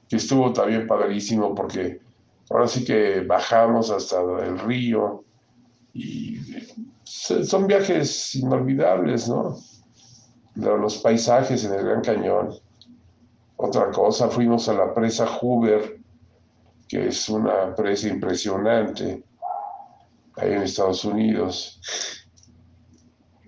que 0.09 0.17
estuvo 0.17 0.53
también 0.53 0.87
padrísimo 0.87 1.55
porque 1.55 2.01
ahora 2.51 2.67
sí 2.67 2.85
que 2.85 3.21
bajamos 3.21 3.91
hasta 3.91 4.21
el 4.43 4.59
río 4.59 5.25
y 5.93 6.39
son 7.09 7.67
viajes 7.67 8.35
inolvidables, 8.35 9.29
¿no? 9.29 9.57
Los 10.55 10.99
paisajes 10.99 11.65
en 11.65 11.73
el 11.73 11.85
Gran 11.85 12.03
Cañón. 12.03 12.55
Otra 13.57 13.91
cosa, 13.91 14.29
fuimos 14.29 14.69
a 14.69 14.75
la 14.75 14.93
presa 14.95 15.27
Hoover, 15.27 16.01
que 16.87 17.09
es 17.09 17.29
una 17.29 17.75
presa 17.75 18.09
impresionante, 18.09 19.25
ahí 20.37 20.53
en 20.53 20.63
Estados 20.63 21.05
Unidos, 21.05 21.81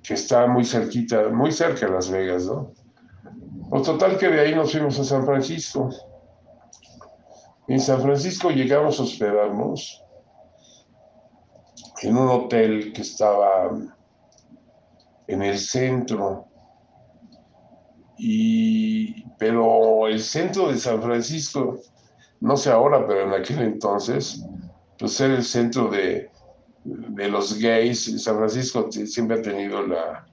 que 0.03 0.15
está 0.15 0.47
muy 0.47 0.65
cerquita, 0.65 1.29
muy 1.29 1.53
cerca 1.53 1.87
de 1.87 1.93
Las 1.93 2.11
Vegas, 2.11 2.47
¿no? 2.47 2.73
Pues 3.69 3.83
total 3.83 4.19
que 4.19 4.29
de 4.29 4.41
ahí 4.41 4.55
nos 4.55 4.73
fuimos 4.73 4.99
a 4.99 5.05
San 5.05 5.25
Francisco. 5.25 5.91
En 7.69 7.79
San 7.79 8.01
Francisco 8.03 8.51
llegamos 8.51 8.99
a 8.99 9.05
hospedarnos 9.05 10.03
en 12.03 12.17
un 12.17 12.29
hotel 12.29 12.93
que 12.93 13.03
estaba 13.03 13.71
en 15.27 15.43
el 15.43 15.59
centro. 15.59 16.47
Y, 18.19 19.25
pero 19.39 20.07
el 20.07 20.21
centro 20.21 20.71
de 20.71 20.77
San 20.77 21.03
Francisco 21.03 21.81
no 22.41 22.57
sé 22.57 22.71
ahora, 22.71 23.07
pero 23.07 23.23
en 23.23 23.41
aquel 23.41 23.61
entonces, 23.61 24.43
pues 24.99 25.13
ser 25.13 25.31
el 25.31 25.45
centro 25.45 25.89
de, 25.89 26.31
de 26.85 27.29
los 27.29 27.59
gays. 27.59 28.23
San 28.23 28.39
Francisco 28.39 28.91
siempre 28.91 29.39
ha 29.39 29.43
tenido 29.43 29.87
la, 29.87 30.27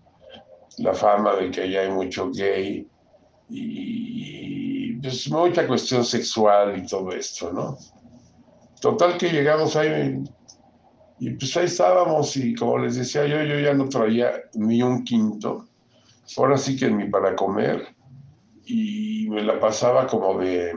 la 0.77 0.93
fama 0.93 1.35
de 1.35 1.51
que 1.51 1.61
allá 1.61 1.81
hay 1.81 1.91
mucho 1.91 2.31
gay 2.31 2.87
y, 3.49 4.93
pues 5.01 5.29
mucha 5.29 5.67
cuestión 5.67 6.03
sexual 6.03 6.77
y 6.77 6.87
todo 6.87 7.11
esto, 7.11 7.51
¿no? 7.51 7.77
Total 8.81 9.17
que 9.17 9.29
llegamos 9.29 9.75
ahí 9.75 10.23
y 11.19 11.31
pues 11.31 11.57
ahí 11.57 11.65
estábamos 11.65 12.35
y 12.37 12.53
como 12.53 12.77
les 12.77 12.95
decía 12.95 13.25
yo, 13.25 13.41
yo 13.43 13.59
ya 13.59 13.73
no 13.73 13.89
traía 13.89 14.31
ni 14.53 14.83
un 14.83 15.03
quinto. 15.03 15.67
Ahora 16.37 16.57
sí 16.57 16.77
que 16.77 16.91
ni 16.91 17.09
para 17.09 17.35
comer 17.35 17.87
y 18.65 19.27
me 19.29 19.41
la 19.41 19.59
pasaba 19.59 20.05
como 20.05 20.39
de, 20.39 20.75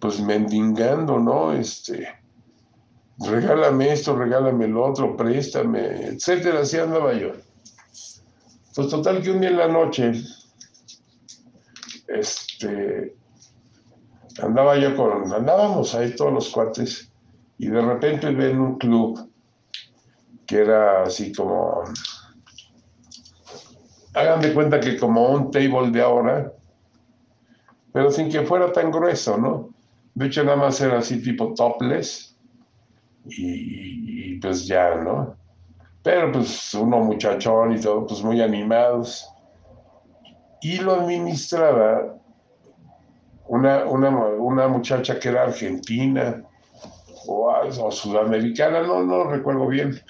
pues 0.00 0.20
mendigando, 0.20 1.18
¿no? 1.18 1.52
Este, 1.52 2.08
regálame 3.18 3.92
esto, 3.92 4.16
regálame 4.16 4.64
el 4.64 4.76
otro, 4.76 5.16
préstame, 5.16 6.06
etcétera, 6.06 6.60
así 6.60 6.78
andaba 6.78 7.12
yo. 7.14 7.32
Pues 8.74 8.88
total 8.88 9.22
que 9.22 9.30
un 9.30 9.40
día 9.40 9.50
en 9.50 9.58
la 9.58 9.68
noche, 9.68 10.12
este, 12.08 13.14
andaba 14.40 14.78
yo 14.78 14.96
con, 14.96 15.32
andábamos 15.32 15.94
ahí 15.94 16.16
todos 16.16 16.32
los 16.32 16.48
cuates 16.48 17.07
y 17.58 17.68
de 17.68 17.80
repente 17.80 18.30
ven 18.30 18.60
un 18.60 18.78
club 18.78 19.30
que 20.46 20.60
era 20.60 21.02
así 21.02 21.32
como, 21.32 21.82
hagan 24.14 24.40
de 24.40 24.54
cuenta 24.54 24.80
que 24.80 24.96
como 24.96 25.28
un 25.28 25.50
table 25.50 25.90
de 25.90 26.00
ahora, 26.00 26.52
pero 27.92 28.10
sin 28.10 28.30
que 28.30 28.42
fuera 28.42 28.72
tan 28.72 28.90
grueso, 28.90 29.36
¿no? 29.36 29.70
De 30.14 30.26
hecho, 30.26 30.42
nada 30.44 30.56
más 30.56 30.80
era 30.80 30.98
así 30.98 31.20
tipo 31.22 31.52
topless 31.54 32.36
y, 33.26 34.38
pues 34.40 34.66
ya, 34.66 34.94
¿no? 34.96 35.36
Pero 36.02 36.32
pues 36.32 36.72
uno 36.74 37.00
muchachón 37.00 37.76
y 37.76 37.80
todo, 37.80 38.06
pues 38.06 38.22
muy 38.22 38.40
animados. 38.40 39.28
Y 40.62 40.78
lo 40.78 40.94
administraba 40.94 42.16
una, 43.46 43.84
una, 43.84 44.08
una 44.08 44.68
muchacha 44.68 45.18
que 45.18 45.28
era 45.28 45.42
argentina 45.44 46.42
o, 47.28 47.90
sudamericana, 47.90 48.82
no, 48.82 49.02
no 49.02 49.24
recuerdo 49.24 49.66
bien. 49.66 50.00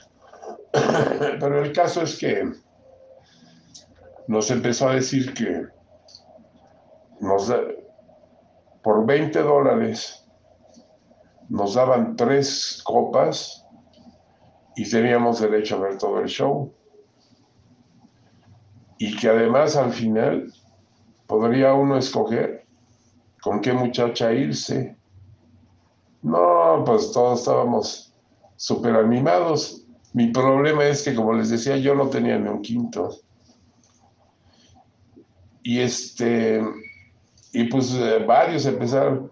Pero 1.41 1.65
el 1.65 1.73
caso 1.73 2.03
es 2.03 2.19
que 2.19 2.53
nos 4.29 4.51
empezó 4.51 4.89
a 4.89 4.95
decir 4.95 5.35
que 5.35 5.67
nos 7.21 7.53
por 8.83 9.05
20 9.05 9.43
dólares 9.43 10.25
nos 11.49 11.75
daban 11.75 12.15
tres 12.15 12.81
copas 12.85 13.67
y 14.77 14.89
teníamos 14.89 15.41
derecho 15.41 15.77
a 15.77 15.81
ver 15.81 15.99
todo 15.99 16.21
el 16.21 16.29
show. 16.29 16.73
Y 18.99 19.17
que 19.17 19.29
además 19.29 19.77
al 19.77 19.93
final 19.93 20.53
podría 21.27 21.75
uno 21.75 21.97
escoger 21.99 22.67
con 23.41 23.61
qué 23.61 23.73
muchacha 23.73 24.33
irse. 24.33 24.98
No, 26.23 26.83
pues 26.85 27.13
todos 27.13 27.41
estábamos 27.41 28.13
súper 28.57 28.95
animados. 28.97 29.85
Mi 30.13 30.29
problema 30.29 30.85
es 30.87 31.03
que, 31.03 31.15
como 31.15 31.33
les 31.33 31.51
decía, 31.51 31.77
yo 31.77 31.95
no 31.95 32.09
tenía 32.09 32.39
ni 32.39 32.49
un 32.49 32.63
quinto. 32.63 33.11
Y 35.63 35.81
este, 35.81 36.63
y 37.53 37.65
pues 37.65 37.95
eh, 37.95 38.25
varios 38.27 38.67
empezaron, 38.67 39.31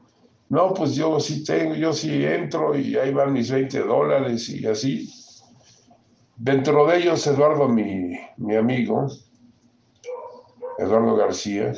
no, 0.48 0.74
pues 0.74 0.94
yo 0.94 1.18
sí 1.18 1.44
tengo, 1.44 1.74
yo 1.74 1.92
sí 1.92 2.24
entro 2.24 2.78
y 2.78 2.96
ahí 2.96 3.12
van 3.12 3.32
mis 3.32 3.50
20 3.50 3.80
dólares 3.80 4.48
y 4.48 4.66
así. 4.66 5.10
Dentro 6.36 6.86
de 6.86 6.98
ellos, 6.98 7.26
Eduardo, 7.26 7.68
mi, 7.68 8.12
mi 8.36 8.54
amigo, 8.54 9.06
Eduardo 10.78 11.16
García, 11.16 11.72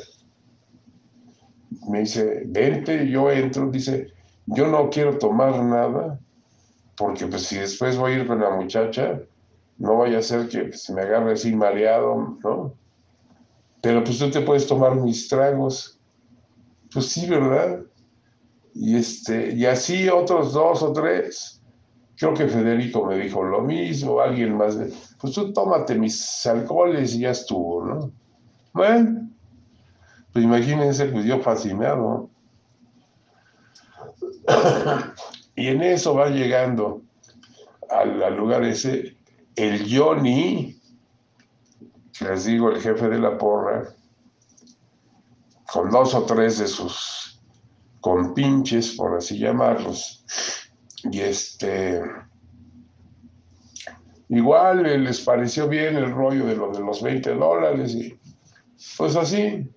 me 1.87 2.01
dice, 2.01 2.43
vente, 2.45 3.07
yo 3.09 3.31
entro, 3.31 3.71
dice, 3.71 4.11
yo 4.51 4.67
no 4.67 4.89
quiero 4.89 5.17
tomar 5.17 5.63
nada, 5.63 6.19
porque 6.97 7.27
pues 7.27 7.43
si 7.43 7.57
después 7.57 7.97
voy 7.97 8.13
a 8.13 8.15
ir 8.19 8.27
con 8.27 8.39
la 8.39 8.49
muchacha, 8.49 9.19
no 9.77 9.97
vaya 9.97 10.19
a 10.19 10.21
ser 10.21 10.49
que 10.49 10.73
se 10.73 10.93
me 10.93 11.01
agarre 11.01 11.33
así 11.33 11.55
mareado, 11.55 12.37
¿no? 12.43 12.73
Pero 13.81 14.03
pues 14.03 14.19
tú 14.19 14.29
te 14.29 14.41
puedes 14.41 14.67
tomar 14.67 14.95
mis 14.95 15.27
tragos. 15.29 15.99
Pues 16.91 17.07
sí, 17.07 17.27
¿verdad? 17.29 17.81
Y, 18.73 18.97
este, 18.97 19.53
y 19.53 19.65
así 19.65 20.09
otros 20.09 20.53
dos 20.53 20.83
o 20.83 20.91
tres. 20.91 21.61
Creo 22.17 22.33
que 22.33 22.47
Federico 22.47 23.05
me 23.05 23.17
dijo 23.17 23.43
lo 23.43 23.61
mismo, 23.61 24.19
alguien 24.19 24.57
más. 24.57 24.77
Pues 25.21 25.33
tú 25.33 25.53
tómate 25.53 25.95
mis 25.95 26.45
alcoholes 26.45 27.15
y 27.15 27.19
ya 27.19 27.31
estuvo, 27.31 27.85
¿no? 27.85 28.11
Bueno, 28.73 29.29
pues 30.33 30.43
imagínense, 30.43 31.05
pues 31.05 31.23
yo 31.23 31.39
fascinado. 31.39 32.29
Y 35.55 35.67
en 35.67 35.81
eso 35.81 36.15
va 36.15 36.29
llegando 36.29 37.01
al, 37.89 38.35
lugar 38.35 38.63
ese 38.63 39.15
el 39.55 39.85
Johnny, 39.93 40.79
les 42.21 42.45
digo, 42.45 42.69
el 42.69 42.81
jefe 42.81 43.09
de 43.09 43.19
la 43.19 43.37
porra, 43.37 43.89
con 45.71 45.89
dos 45.89 46.13
o 46.13 46.23
tres 46.23 46.59
de 46.59 46.67
sus 46.67 47.41
compinches, 47.99 48.95
por 48.95 49.17
así 49.17 49.37
llamarlos. 49.37 50.23
Y 51.11 51.19
este, 51.19 52.01
igual 54.29 55.03
les 55.03 55.19
pareció 55.21 55.67
bien 55.67 55.97
el 55.97 56.11
rollo 56.11 56.45
de 56.45 56.55
lo 56.55 56.71
de 56.71 56.79
los 56.79 57.01
20 57.01 57.35
dólares 57.35 57.93
y 57.93 58.17
pues 58.97 59.15
así, 59.15 59.69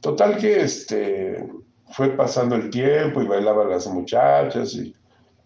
Total 0.00 0.38
que 0.38 0.62
este, 0.62 1.46
fue 1.90 2.10
pasando 2.10 2.56
el 2.56 2.70
tiempo 2.70 3.22
y 3.22 3.26
bailaban 3.26 3.70
las 3.70 3.86
muchachas 3.86 4.74
y, 4.74 4.94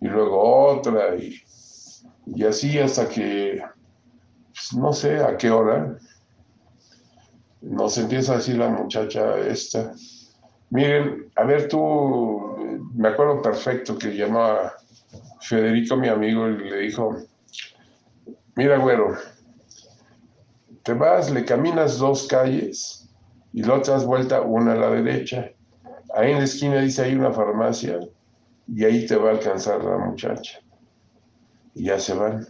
luego 0.00 0.76
otra 0.76 1.16
y, 1.16 2.44
así 2.44 2.78
hasta 2.78 3.08
que, 3.08 3.62
pues, 4.52 4.74
no 4.74 4.92
sé 4.92 5.22
a 5.22 5.36
qué 5.36 5.50
hora, 5.50 5.98
nos 7.62 7.96
empieza 7.96 8.34
a 8.34 8.36
decir 8.36 8.58
la 8.58 8.68
muchacha 8.68 9.38
esta, 9.38 9.94
miren, 10.70 11.30
a 11.36 11.44
ver 11.44 11.68
tú, 11.68 12.80
me 12.94 13.08
acuerdo 13.08 13.40
perfecto 13.40 13.96
que 13.96 14.14
llamó 14.14 14.42
a 14.42 14.74
Federico, 15.40 15.96
mi 15.96 16.08
amigo, 16.08 16.48
y 16.48 16.58
le 16.58 16.78
dijo, 16.80 17.16
mira, 18.56 18.78
güero, 18.78 19.16
te 20.82 20.92
vas, 20.92 21.30
le 21.30 21.44
caminas 21.44 21.98
dos 21.98 22.26
calles 22.26 23.08
y 23.54 23.62
la 23.62 23.74
otra 23.74 23.96
vuelta 23.98 24.42
una 24.42 24.72
a 24.72 24.76
la 24.76 24.90
derecha. 24.90 25.53
Ahí 26.14 26.30
en 26.30 26.38
la 26.38 26.44
esquina 26.44 26.80
dice 26.80 27.02
hay 27.02 27.14
una 27.14 27.32
farmacia 27.32 27.98
y 28.68 28.84
ahí 28.84 29.06
te 29.06 29.16
va 29.16 29.30
a 29.30 29.32
alcanzar 29.32 29.82
la 29.82 29.98
muchacha. 29.98 30.60
Y 31.74 31.86
ya 31.86 31.98
se 31.98 32.14
van. 32.14 32.46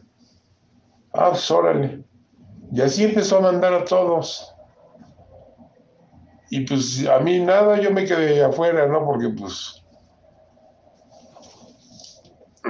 Ah, 1.12 1.31
pues 1.31 1.50
órale. 1.50 2.05
Y 2.72 2.81
así 2.81 3.05
empezó 3.05 3.38
a 3.38 3.40
mandar 3.40 3.72
a 3.72 3.85
todos. 3.85 4.55
Y 6.50 6.61
pues 6.66 7.07
a 7.07 7.18
mí 7.20 7.40
nada, 7.40 7.81
yo 7.81 7.90
me 7.90 8.05
quedé 8.05 8.44
afuera, 8.44 8.87
¿no? 8.87 9.05
Porque 9.05 9.29
pues 9.31 9.83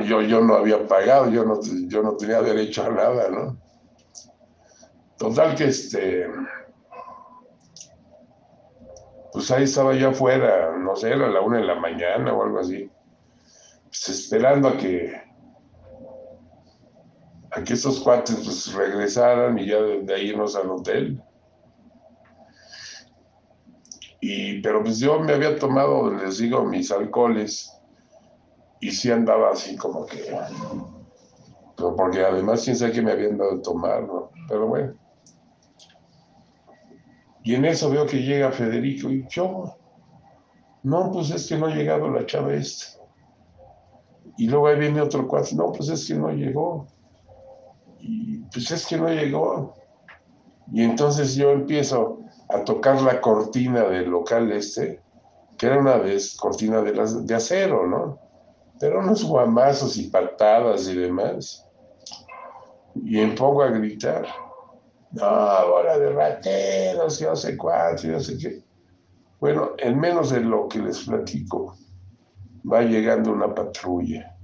yo, 0.07 0.23
yo 0.23 0.41
no 0.41 0.55
había 0.55 0.87
pagado, 0.87 1.31
yo 1.31 1.45
no, 1.45 1.61
yo 1.63 2.03
no 2.03 2.17
tenía 2.17 2.41
derecho 2.41 2.85
a 2.85 2.91
nada, 2.91 3.29
¿no? 3.31 3.57
Total 5.19 5.55
que 5.55 5.65
este 5.65 6.27
pues 9.35 9.51
ahí 9.51 9.65
estaba 9.65 9.95
yo 9.95 10.11
afuera, 10.11 10.79
no 10.79 10.95
sé, 10.95 11.09
era 11.09 11.29
la 11.29 11.41
una 11.41 11.59
de 11.59 11.65
la 11.65 11.75
mañana 11.75 12.33
o 12.33 12.45
algo 12.45 12.61
así, 12.61 12.89
pues 13.87 14.09
esperando 14.09 14.69
a 14.69 14.77
que, 14.77 15.13
a 17.51 17.65
que 17.65 17.73
estos 17.73 17.99
cuates 17.99 18.37
pues, 18.37 18.73
regresaran 18.73 19.59
y 19.59 19.67
ya 19.67 19.83
de, 19.83 20.15
ahí 20.15 20.29
irnos 20.29 20.55
al 20.55 20.71
hotel. 20.71 21.21
Y, 24.21 24.63
pero 24.63 24.85
pues 24.85 25.01
yo 25.01 25.19
me 25.19 25.33
había 25.33 25.59
tomado, 25.59 26.13
les 26.13 26.39
digo, 26.39 26.65
mis 26.65 26.93
alcoholes 26.93 27.77
y 28.81 28.93
sí 28.93 29.11
andaba 29.11 29.51
así 29.51 29.75
como 29.77 30.07
que, 30.07 30.33
porque 31.77 32.25
además 32.25 32.63
quién 32.63 32.77
sabe 32.77 32.93
que 32.93 33.03
me 33.03 33.11
habían 33.11 33.37
dado 33.37 33.57
de 33.57 33.63
tomar. 33.63 34.07
Pero 34.49 34.69
bueno. 34.69 35.04
Y 37.45 37.55
en 37.55 37.65
eso 37.67 37.91
veo 37.91 38.07
que 38.07 38.23
llega 38.23 38.51
Federico 38.51 39.11
y 39.11 39.25
yo, 39.29 39.77
no, 40.83 41.13
pues 41.13 41.31
es 41.31 41.47
que 41.47 41.57
no 41.57 41.67
ha 41.67 41.75
llegado 41.75 42.11
la 42.11 42.27
chava 42.27 42.53
esta. 42.55 43.01
Y 44.37 44.49
luego 44.49 44.67
ahí 44.67 44.79
viene 44.79 45.01
otro 45.01 45.29
cuate, 45.29 45.55
no, 45.55 45.71
pues 45.71 45.89
es 45.91 46.09
que 46.09 46.15
no 46.15 46.31
llegó. 46.31 46.89
Y 48.01 48.39
pues 48.39 48.71
es 48.73 48.87
que 48.87 48.97
no 48.97 49.09
llegó. 49.09 49.75
Y 50.73 50.83
entonces 50.83 51.37
yo 51.37 51.51
empiezo 51.51 52.19
a 52.49 52.65
tocar 52.65 53.01
la 53.03 53.21
cortina 53.21 53.85
del 53.85 54.11
local 54.11 54.51
este 54.51 55.05
que 55.57 55.67
era 55.67 55.79
una 55.79 55.97
vez 55.97 56.37
cortina 56.37 56.83
de, 56.83 56.95
las, 56.95 57.27
de 57.27 57.35
acero, 57.35 57.87
¿no? 57.87 58.19
Pero 58.81 58.99
unos 58.99 59.25
guamazos 59.25 59.97
y 59.97 60.09
patadas 60.09 60.89
y 60.89 60.97
demás. 60.97 61.67
Y 62.95 63.21
en 63.21 63.35
pongo 63.35 63.63
a 63.63 63.69
gritar. 63.69 64.27
No, 65.15 65.25
ahora 65.25 65.99
de 65.99 66.11
rateros, 66.11 67.23
no 67.23 67.37
sé 67.37 67.57
cuánto, 67.57 68.09
no 68.09 68.21
sé 68.21 68.37
qué. 68.37 68.63
Bueno, 69.39 69.71
en 69.79 70.01
menos 70.01 70.31
de 70.31 70.41
lo 70.41 70.69
que 70.69 70.81
les 70.81 71.05
platico, 71.05 71.77
va 72.71 72.83
llegando 72.83 73.33
una 73.33 73.55
patrulla. 73.55 74.35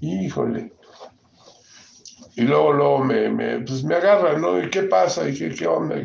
Híjole. 0.00 0.72
Y 2.36 2.42
luego, 2.42 2.72
luego 2.72 2.98
me, 3.00 3.28
me, 3.28 3.60
pues 3.60 3.82
me 3.82 3.96
agarran, 3.96 4.40
¿no? 4.40 4.62
¿Y 4.62 4.70
qué 4.70 4.84
pasa? 4.84 5.28
¿Y 5.28 5.36
qué, 5.36 5.50
qué 5.50 5.66
onda? 5.66 5.96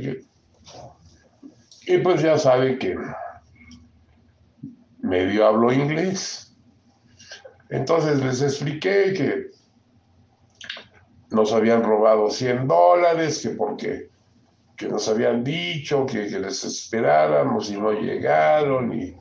Y 1.87 1.97
pues 1.99 2.21
ya 2.23 2.37
saben 2.39 2.79
que 2.79 2.95
medio 5.01 5.45
hablo 5.45 5.71
inglés. 5.71 6.55
Entonces 7.69 8.23
les 8.23 8.41
expliqué 8.41 9.13
que 9.13 9.54
nos 11.35 11.53
habían 11.53 11.83
robado 11.83 12.29
100 12.29 12.67
dólares, 12.67 13.41
que 13.41 13.49
porque 13.49 14.09
que 14.75 14.87
nos 14.89 15.07
habían 15.07 15.43
dicho 15.43 16.05
que, 16.05 16.27
les 16.27 16.63
esperáramos 16.63 17.69
y 17.69 17.77
no 17.77 17.91
llegaron 17.91 18.93
y, 18.99 19.15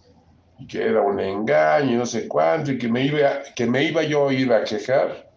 que 0.66 0.83
era 0.83 1.03
un 1.03 1.20
engaño 1.20 1.92
y 1.92 1.96
no 1.96 2.07
sé 2.07 2.27
cuánto 2.27 2.72
y 2.72 2.79
que 2.79 2.88
me, 2.88 3.05
iba, 3.05 3.42
que 3.55 3.66
me 3.66 3.85
iba 3.85 4.03
yo 4.03 4.29
a 4.29 4.33
ir 4.33 4.53
a 4.53 4.64
quejar 4.64 5.29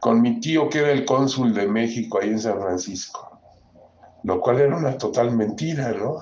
con 0.00 0.20
mi 0.20 0.40
tío 0.40 0.68
que 0.68 0.80
era 0.80 0.90
el 0.90 1.04
cónsul 1.04 1.54
de 1.54 1.68
México 1.68 2.18
ahí 2.20 2.30
en 2.30 2.40
San 2.40 2.60
Francisco, 2.60 3.40
lo 4.24 4.40
cual 4.40 4.60
era 4.60 4.76
una 4.76 4.98
total 4.98 5.30
mentira, 5.30 5.92
¿no? 5.92 6.18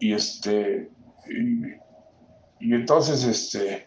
Y 0.00 0.12
este, 0.12 0.90
y, 2.60 2.74
entonces 2.74 3.24
este, 3.24 3.86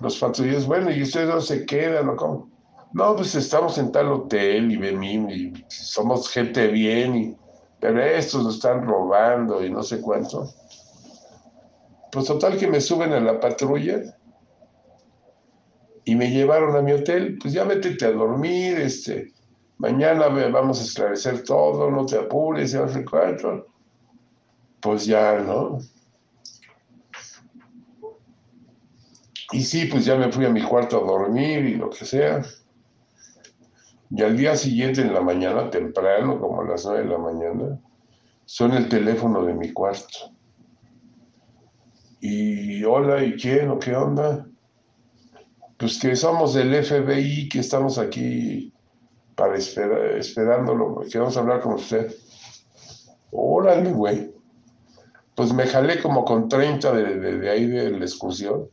los 0.00 0.18
patrulleros, 0.18 0.66
bueno, 0.66 0.90
¿y 0.90 1.02
ustedes 1.02 1.28
no 1.28 1.40
se 1.40 1.64
quedan 1.66 2.08
o 2.08 2.16
cómo? 2.16 2.50
No, 2.92 3.16
pues 3.16 3.34
estamos 3.34 3.76
en 3.78 3.90
tal 3.90 4.12
hotel 4.12 4.70
y 4.70 4.76
venimos 4.76 5.32
y 5.32 5.52
somos 5.68 6.30
gente 6.30 6.68
bien, 6.68 7.16
y, 7.16 7.36
pero 7.80 8.00
estos 8.02 8.44
nos 8.44 8.54
están 8.56 8.86
robando 8.86 9.64
y 9.64 9.70
no 9.70 9.82
sé 9.82 10.00
cuánto. 10.00 10.48
Pues 12.12 12.26
total 12.26 12.56
que 12.56 12.68
me 12.68 12.80
suben 12.80 13.12
a 13.12 13.20
la 13.20 13.40
patrulla 13.40 14.00
y 16.04 16.14
me 16.14 16.30
llevaron 16.30 16.76
a 16.76 16.82
mi 16.82 16.92
hotel, 16.92 17.38
pues 17.40 17.52
ya 17.54 17.64
métete 17.64 18.04
a 18.04 18.12
dormir, 18.12 18.78
este, 18.78 19.32
mañana 19.78 20.28
vamos 20.28 20.80
a 20.80 20.84
esclarecer 20.84 21.42
todo, 21.42 21.90
no 21.90 22.06
te 22.06 22.16
apures, 22.16 22.72
ya 22.72 22.86
sé 22.88 23.04
cuánto. 23.04 23.66
Pues 24.80 25.06
ya, 25.06 25.40
¿no? 25.40 25.80
Y 29.52 29.62
sí, 29.62 29.86
pues 29.86 30.04
ya 30.04 30.16
me 30.16 30.32
fui 30.32 30.44
a 30.46 30.50
mi 30.50 30.62
cuarto 30.62 30.98
a 30.98 31.06
dormir 31.06 31.64
y 31.66 31.74
lo 31.74 31.90
que 31.90 32.04
sea. 32.04 32.42
Y 34.10 34.22
al 34.22 34.36
día 34.36 34.56
siguiente, 34.56 35.00
en 35.00 35.12
la 35.12 35.20
mañana, 35.20 35.70
temprano, 35.70 36.40
como 36.40 36.62
a 36.62 36.64
las 36.64 36.84
nueve 36.84 37.02
de 37.02 37.08
la 37.08 37.18
mañana, 37.18 37.80
suena 38.44 38.78
el 38.78 38.88
teléfono 38.88 39.44
de 39.44 39.54
mi 39.54 39.72
cuarto. 39.72 40.32
Y 42.20 42.82
hola, 42.84 43.24
¿y 43.24 43.34
quién 43.34 43.70
o 43.70 43.78
qué 43.78 43.94
onda? 43.94 44.46
Pues 45.76 45.98
que 45.98 46.14
somos 46.16 46.54
del 46.54 46.74
FBI, 46.74 47.48
que 47.48 47.58
estamos 47.58 47.98
aquí 47.98 48.72
para 49.34 49.56
esperar, 49.56 50.16
esperándolo, 50.16 51.02
que 51.10 51.18
vamos 51.18 51.36
a 51.36 51.40
hablar 51.40 51.60
con 51.60 51.74
usted. 51.74 52.14
Órale, 53.30 53.92
güey. 53.92 54.32
Pues 55.34 55.52
me 55.52 55.66
jalé 55.66 56.00
como 56.00 56.24
con 56.24 56.48
30 56.48 56.92
de, 56.92 57.38
de 57.38 57.50
ahí 57.50 57.66
de 57.66 57.90
la 57.90 58.04
excursión. 58.04 58.68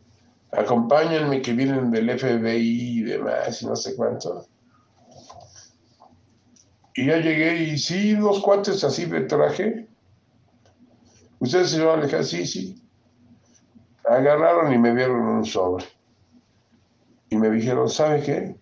Acompáñenme 0.52 1.42
que 1.42 1.54
vienen 1.54 1.92
del 1.92 2.10
FBI 2.10 3.00
y 3.00 3.02
demás, 3.04 3.62
y 3.62 3.66
no 3.66 3.76
sé 3.76 3.96
cuánto. 3.96 4.46
Y 6.94 7.06
ya 7.06 7.18
llegué 7.18 7.64
y 7.64 7.78
sí, 7.78 8.16
dos 8.16 8.42
cuates 8.42 8.84
así 8.84 9.06
de 9.06 9.22
traje. 9.22 9.88
¿Ustedes 11.40 11.72
se 11.72 11.84
van 11.84 12.00
a 12.00 12.02
alejar? 12.02 12.24
Sí, 12.26 12.46
sí. 12.46 12.84
Agarraron 14.08 14.74
y 14.74 14.78
me 14.78 14.94
dieron 14.94 15.22
un 15.22 15.46
sobre. 15.46 15.86
Y 17.30 17.38
me 17.38 17.50
dijeron, 17.50 17.90
¿sabe 17.90 18.22
qué? 18.22 18.56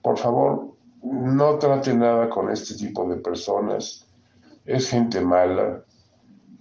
Por 0.00 0.16
favor, 0.16 0.74
no 1.02 1.58
trate 1.58 1.92
nada 1.92 2.30
con 2.30 2.50
este 2.50 2.74
tipo 2.76 3.08
de 3.08 3.16
personas. 3.16 4.06
Es 4.64 4.88
gente 4.88 5.20
mala. 5.20 5.84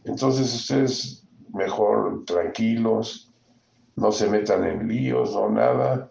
Entonces 0.06 0.54
ustedes 0.54 1.28
mejor 1.54 2.26
tranquilos, 2.26 3.29
no 4.00 4.12
se 4.12 4.30
metan 4.30 4.64
en 4.64 4.88
líos 4.88 5.36
o 5.36 5.50
nada 5.50 6.10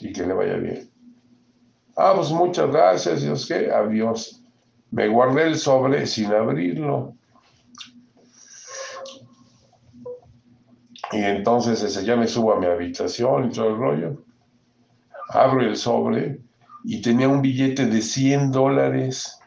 y 0.00 0.12
que 0.12 0.24
le 0.24 0.32
vaya 0.32 0.56
bien. 0.56 0.88
Ah, 1.96 2.12
pues 2.14 2.30
muchas 2.30 2.70
gracias, 2.70 3.22
Dios 3.22 3.46
que, 3.46 3.70
adiós. 3.70 4.42
Me 4.92 5.08
guardé 5.08 5.44
el 5.44 5.56
sobre 5.56 6.06
sin 6.06 6.32
abrirlo. 6.32 7.14
Y 11.12 11.18
entonces 11.18 11.82
ese, 11.82 12.04
ya 12.04 12.16
me 12.16 12.28
subo 12.28 12.52
a 12.52 12.60
mi 12.60 12.66
habitación 12.66 13.46
y 13.46 13.50
todo 13.50 13.68
el 13.68 13.76
rollo. 13.76 14.22
Abro 15.30 15.62
el 15.62 15.76
sobre 15.76 16.40
y 16.84 17.02
tenía 17.02 17.28
un 17.28 17.42
billete 17.42 17.86
de 17.86 18.00
100 18.00 18.52
dólares. 18.52 19.38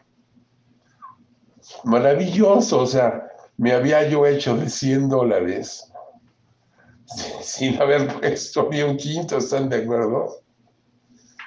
Maravilloso, 1.84 2.80
o 2.80 2.86
sea, 2.86 3.28
me 3.56 3.72
había 3.72 4.06
yo 4.08 4.26
hecho 4.26 4.56
de 4.56 4.68
100 4.68 5.08
dólares 5.08 5.89
sin 7.50 7.80
haber 7.82 8.06
puesto 8.20 8.68
ni 8.70 8.80
un 8.82 8.96
quinto, 8.96 9.38
¿están 9.38 9.68
de 9.68 9.78
acuerdo? 9.78 10.36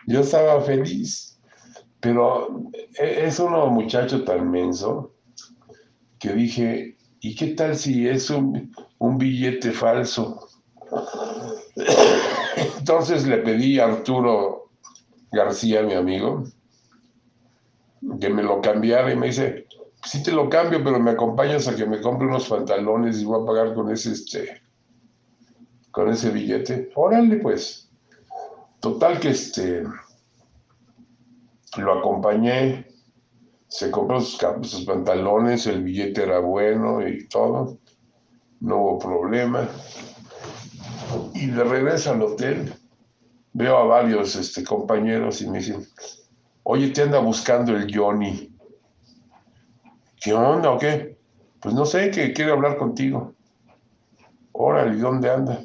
Yo 0.05 0.19
estaba 0.19 0.61
feliz, 0.61 1.39
pero 2.01 2.69
e, 2.99 3.25
es 3.25 3.39
uno 3.39 3.67
muchacho 3.67 4.25
tan 4.25 4.51
menso 4.51 5.13
que 6.19 6.33
dije, 6.33 6.97
¿y 7.21 7.35
qué 7.35 7.47
tal 7.55 7.77
si 7.77 8.07
es 8.07 8.29
un, 8.29 8.69
billete 9.17 9.71
falso? 9.71 10.49
Entonces 12.79 13.25
le 13.25 13.37
pedí 13.37 13.79
a 13.79 13.85
Arturo 13.85 14.71
García, 15.31 15.83
mi 15.83 15.93
amigo, 15.93 16.43
que 18.19 18.29
me 18.29 18.43
lo 18.43 18.59
cambiara 18.59 19.11
y 19.11 19.15
me 19.15 19.27
dice, 19.27 19.67
sí 20.03 20.21
te 20.21 20.33
lo 20.33 20.49
cambio, 20.49 20.83
pero 20.83 20.99
me 20.99 21.11
acompañas 21.11 21.65
a 21.69 21.75
que 21.77 21.85
me 21.85 22.01
compre 22.01 22.27
unos 22.27 22.49
pantalones 22.49 23.21
y 23.21 23.25
voy 23.25 23.41
a 23.41 23.45
pagar 23.45 23.73
con 23.73 23.89
ese, 23.89 24.11
este, 24.11 24.62
con 25.93 26.09
ese 26.09 26.31
billete. 26.31 26.91
Órale, 26.95 27.37
pues. 27.37 27.89
Total 28.81 29.19
que 29.19 29.29
este, 29.29 29.83
lo 31.77 31.99
acompañé, 31.99 32.87
se 33.67 33.89
compró 33.89 34.19
sus, 34.19 34.83
pantalones, 34.85 35.67
el 35.67 35.83
billete 35.83 36.23
era 36.23 36.39
bueno 36.39 37.07
y 37.07 37.27
todo, 37.29 37.77
no 38.59 38.77
hubo 38.77 38.99
problema. 38.99 39.69
Y 41.35 41.45
de 41.47 41.63
regreso 41.63 42.11
al 42.11 42.23
hotel, 42.23 42.73
veo 43.53 43.77
a 43.77 43.85
varios 43.85 44.35
este, 44.35 44.65
compañeros 44.65 45.41
y 45.41 45.49
me 45.49 45.59
dicen, 45.59 45.87
oye, 46.63 46.89
te 46.89 47.03
anda 47.03 47.19
buscando 47.19 47.77
el 47.77 47.95
Johnny. 47.95 48.53
¿Qué 50.19 50.33
onda 50.33 50.71
o 50.71 50.79
qué? 50.79 51.17
Pues 51.61 51.73
no 51.75 51.85
sé, 51.85 52.09
que 52.09 52.33
quiere 52.33 52.51
hablar 52.51 52.77
contigo. 52.77 53.33
Órale, 54.51 54.97
¿dónde 54.97 55.29
anda? 55.29 55.63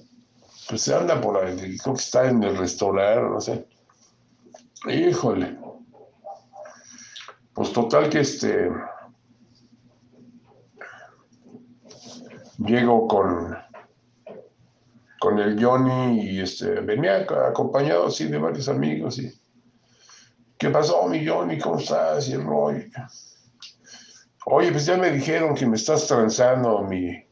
Pues 0.69 0.83
se 0.83 0.95
anda 0.95 1.19
por 1.21 1.43
ahí, 1.43 1.79
creo 1.79 1.95
que 1.95 2.01
está 2.01 2.29
en 2.29 2.43
el 2.43 2.57
restaurante, 2.57 3.23
no 3.23 3.41
sé. 3.41 3.67
Híjole. 4.87 5.59
Pues 7.55 7.73
total 7.73 8.11
que 8.11 8.21
este. 8.21 8.71
Llego 12.59 13.09
con, 13.09 13.57
con 15.21 15.39
el 15.39 15.63
Johnny 15.63 16.21
y 16.21 16.41
este, 16.41 16.81
venía 16.81 17.27
acompañado 17.49 18.09
así 18.09 18.27
de 18.27 18.39
varios 18.39 18.69
amigos 18.69 19.19
y. 19.19 19.33
¿Qué 20.59 20.71
pasó, 20.71 21.07
mi 21.07 21.27
Johnny? 21.27 21.59
¿Cómo 21.59 21.79
estás? 21.79 22.29
Y 22.29 22.33
el 22.33 22.45
Roy. 22.45 22.91
Oye, 24.45 24.73
pues 24.73 24.87
ya 24.87 24.97
me 24.97 25.11
dijeron 25.13 25.55
que 25.55 25.67
me 25.67 25.77
estás 25.77 26.07
transando 26.09 26.83
mi, 26.83 27.25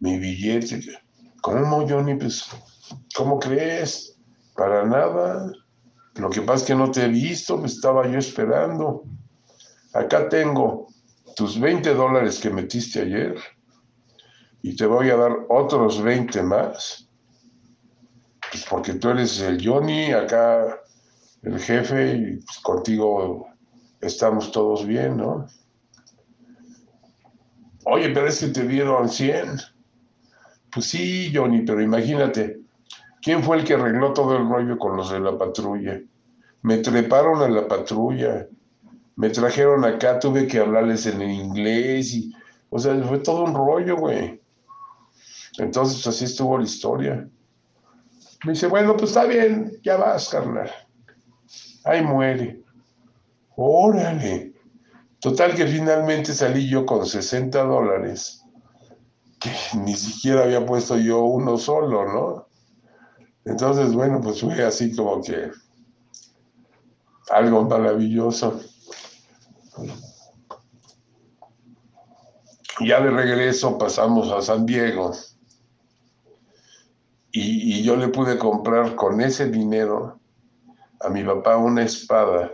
mi 0.00 0.18
billete. 0.18 0.80
¿Cómo, 1.40 1.88
Johnny? 1.88 2.14
Pues 2.14 2.46
¿Cómo 3.14 3.38
crees? 3.38 4.18
Para 4.56 4.84
nada. 4.84 5.52
Lo 6.16 6.30
que 6.30 6.42
pasa 6.42 6.62
es 6.62 6.64
que 6.64 6.74
no 6.74 6.90
te 6.90 7.04
he 7.04 7.08
visto, 7.08 7.58
me 7.58 7.66
estaba 7.66 8.06
yo 8.06 8.18
esperando. 8.18 9.04
Acá 9.92 10.28
tengo 10.28 10.88
tus 11.36 11.58
20 11.58 11.94
dólares 11.94 12.38
que 12.40 12.50
metiste 12.50 13.02
ayer 13.02 13.36
y 14.62 14.76
te 14.76 14.86
voy 14.86 15.10
a 15.10 15.16
dar 15.16 15.32
otros 15.48 16.02
20 16.02 16.42
más. 16.42 17.08
Pues 18.50 18.64
porque 18.68 18.94
tú 18.94 19.10
eres 19.10 19.40
el 19.40 19.64
Johnny, 19.66 20.12
acá 20.12 20.80
el 21.42 21.58
jefe 21.58 22.14
y 22.14 22.36
pues 22.36 22.58
contigo 22.62 23.48
estamos 24.00 24.52
todos 24.52 24.86
bien, 24.86 25.16
¿no? 25.16 25.46
Oye, 27.86 28.10
pero 28.10 28.28
es 28.28 28.40
que 28.40 28.48
te 28.48 28.66
dieron 28.66 29.08
100. 29.08 29.60
Pues 30.72 30.86
sí, 30.86 31.30
Johnny, 31.34 31.62
pero 31.62 31.82
imagínate, 31.82 32.63
¿quién 33.24 33.42
fue 33.42 33.56
el 33.56 33.64
que 33.64 33.74
arregló 33.74 34.12
todo 34.12 34.36
el 34.36 34.46
rollo 34.46 34.78
con 34.78 34.96
los 34.96 35.10
de 35.10 35.18
la 35.18 35.36
patrulla? 35.38 35.98
Me 36.62 36.78
treparon 36.78 37.42
a 37.42 37.48
la 37.48 37.66
patrulla, 37.66 38.46
me 39.16 39.30
trajeron 39.30 39.84
acá, 39.84 40.18
tuve 40.18 40.46
que 40.46 40.58
hablarles 40.58 41.06
en 41.06 41.22
inglés 41.22 42.12
y, 42.14 42.34
o 42.68 42.78
sea, 42.78 42.94
fue 43.02 43.18
todo 43.18 43.44
un 43.44 43.54
rollo, 43.54 43.96
güey. 43.96 44.40
Entonces 45.58 46.06
así 46.06 46.26
estuvo 46.26 46.58
la 46.58 46.64
historia. 46.64 47.28
Me 48.44 48.52
dice, 48.52 48.66
bueno, 48.66 48.94
pues 48.96 49.10
está 49.10 49.24
bien, 49.24 49.72
ya 49.82 49.96
vas, 49.96 50.28
carnal. 50.28 50.70
Ahí 51.84 52.02
muere. 52.02 52.62
Órale. 53.56 54.52
Total 55.18 55.54
que 55.54 55.66
finalmente 55.66 56.34
salí 56.34 56.68
yo 56.68 56.84
con 56.84 57.06
60 57.06 57.62
dólares, 57.62 58.42
que 59.40 59.50
ni 59.78 59.94
siquiera 59.94 60.42
había 60.42 60.66
puesto 60.66 60.98
yo 60.98 61.22
uno 61.22 61.56
solo, 61.56 62.04
¿no? 62.04 62.53
Entonces, 63.44 63.92
bueno, 63.92 64.20
pues 64.20 64.40
fue 64.40 64.62
así 64.62 64.94
como 64.94 65.22
que 65.22 65.50
algo 67.30 67.64
maravilloso. 67.64 68.60
Ya 72.80 73.00
de 73.00 73.10
regreso 73.10 73.78
pasamos 73.78 74.30
a 74.32 74.42
San 74.42 74.66
Diego 74.66 75.12
y, 77.30 77.82
yo 77.82 77.96
le 77.96 78.08
pude 78.08 78.38
comprar 78.38 78.94
con 78.94 79.20
ese 79.20 79.50
dinero 79.50 80.18
a 81.00 81.08
mi 81.08 81.22
papá 81.24 81.56
una 81.56 81.82
espada 81.82 82.52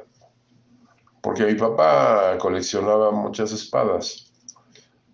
porque 1.21 1.45
mi 1.45 1.55
papá 1.55 2.39
coleccionaba 2.39 3.11
muchas 3.11 3.53
espadas. 3.53 4.33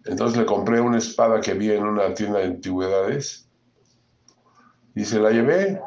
Entonces 0.04 0.38
le 0.38 0.46
compré 0.46 0.80
una 0.80 0.98
espada 0.98 1.40
que 1.40 1.54
vi 1.54 1.72
en 1.72 1.84
una 1.84 2.14
tienda 2.14 2.38
de 2.38 2.46
antigüedades 2.46 3.45
y 4.96 5.04
se 5.04 5.20
la 5.20 5.30
llevé. 5.30 5.80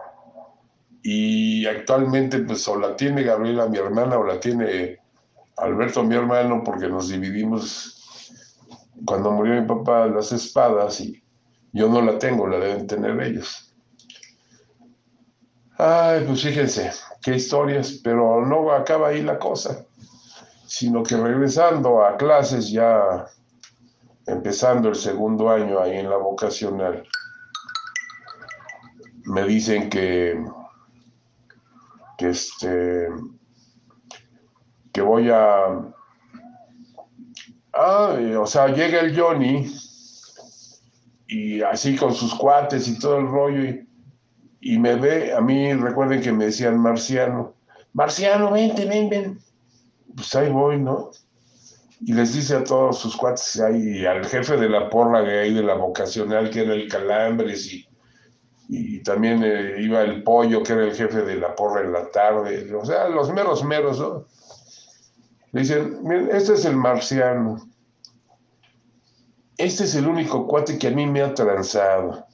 Y 1.04 1.65
actualmente 1.65 2.39
pues 2.39 2.65
o 2.69 2.78
la 2.78 2.95
tiene 2.95 3.24
Gabriela, 3.24 3.67
mi 3.67 3.78
hermana, 3.78 4.17
o 4.17 4.24
la 4.24 4.39
tiene 4.39 5.00
Alberto, 5.58 6.02
mi 6.04 6.15
hermano, 6.15 6.63
porque 6.63 6.88
nos 6.88 7.10
dividimos 7.10 7.98
cuando 9.06 9.32
murió 9.32 9.62
mi 9.62 9.67
papá 9.67 10.08
las 10.08 10.32
espadas 10.32 11.02
y 11.02 11.22
yo 11.74 11.89
no 11.89 12.02
la 12.02 12.17
tengo, 12.17 12.48
la 12.48 12.60
deben 12.60 12.88
tener 12.88 13.22
ellos. 13.22 13.76
Ay, 15.78 16.24
pues 16.26 16.41
fíjense, 16.41 16.91
qué 17.22 17.36
historias, 17.36 18.00
pero 18.02 18.45
no 18.45 18.72
acaba 18.72 19.10
ahí 19.10 19.22
la 19.22 19.38
cosa 19.38 19.86
sino 20.69 21.02
que 21.02 21.17
regresando 21.17 22.06
a 22.06 22.15
clases 22.15 22.69
ya 22.69 23.26
empezando 24.28 24.89
el 24.89 24.95
segundo 24.95 25.50
año 25.50 25.80
ahí 25.80 25.98
en 25.98 26.08
la 26.08 26.17
vocacional, 26.17 27.08
me 29.25 29.43
dicen 29.43 29.89
que, 29.89 30.43
que 32.17 32.29
este 32.29 33.08
que 34.91 35.01
voy 35.01 35.29
a 35.29 35.65
ah, 37.73 38.17
o 38.39 38.47
sea, 38.47 38.67
llega 38.67 38.99
el 38.99 39.19
Johnny 39.19 39.71
y 41.27 41.62
así 41.62 41.95
con 41.95 42.13
sus 42.13 42.34
cuates 42.34 42.88
y 42.88 42.97
todo 42.99 43.17
el 43.17 43.27
rollo 43.27 43.63
y, 43.63 43.88
y 44.62 44.79
me 44.79 44.95
ve, 44.95 45.34
a 45.34 45.41
mí 45.41 45.73
recuerden 45.73 46.21
que 46.21 46.32
me 46.32 46.45
decían 46.45 46.79
marciano, 46.79 47.53
marciano, 47.93 48.51
vente, 48.51 48.86
ven, 48.86 49.10
ven 49.10 49.39
pues 50.15 50.36
ahí 50.36 50.49
voy, 50.49 50.77
¿no? 50.79 51.12
Y 52.01 52.13
les 52.13 52.34
dice 52.34 52.55
a 52.55 52.63
todos 52.63 52.99
sus 52.99 53.15
cuates 53.15 53.60
ahí, 53.60 54.05
al 54.05 54.25
jefe 54.25 54.58
de 54.58 54.69
la 54.69 54.89
porra 54.89 55.21
de 55.21 55.39
ahí, 55.39 55.53
de 55.53 55.63
la 55.63 55.75
vocacional, 55.75 56.49
que 56.49 56.62
era 56.62 56.73
el 56.73 56.88
Calambres, 56.88 57.71
y, 57.73 57.88
y 58.71 59.01
también 59.01 59.41
eh, 59.43 59.77
iba 59.79 60.03
el 60.03 60.21
Pollo, 60.21 60.62
que 60.62 60.73
era 60.73 60.84
el 60.86 60.95
jefe 60.95 61.23
de 61.23 61.38
la 61.38 61.55
porra 61.55 61.82
en 61.82 61.91
la 61.91 62.08
tarde, 62.12 62.71
o 62.75 62.86
sea, 62.86 63.10
los 63.10 63.34
meros 63.34 63.63
meros, 63.63 63.99
¿no? 63.99 64.25
Le 65.51 65.62
dicen, 65.62 65.97
miren, 66.03 66.29
este 66.32 66.53
es 66.53 66.65
el 66.65 66.75
marciano. 66.75 67.67
Este 69.58 69.86
es 69.86 69.95
el 69.95 70.08
único 70.08 70.45
cuate 70.45 70.77
que 70.77 70.89
a 70.89 70.91
mí 70.91 71.08
me 71.08 71.21
ha 71.21 71.34
transado. 71.34 72.27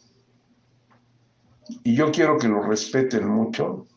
Y 1.83 1.95
yo 1.95 2.11
quiero 2.11 2.37
que 2.37 2.49
lo 2.49 2.61
respeten 2.61 3.25
mucho. 3.25 3.87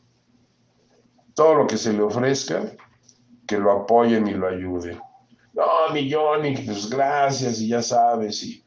Todo 1.35 1.57
lo 1.57 1.66
que 1.66 1.77
se 1.77 1.92
le 1.92 2.03
ofrezca, 2.03 2.70
que 3.48 3.59
lo 3.59 3.72
apoyen 3.72 4.29
y 4.29 4.35
lo 4.35 4.46
ayuden. 4.46 5.01
No, 5.55 5.92
mi 5.92 6.11
Johnny, 6.11 6.57
pues 6.57 6.88
gracias 6.88 7.61
y 7.61 7.68
ya 7.68 7.83
sabes, 7.83 8.44
y 8.44 8.64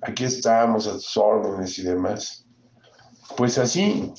aquí 0.00 0.24
estamos 0.24 0.86
a 0.86 0.92
tus 0.92 1.16
órdenes 1.18 1.78
y 1.78 1.82
demás. 1.82 2.46
Pues 3.36 3.58
así, 3.58 4.12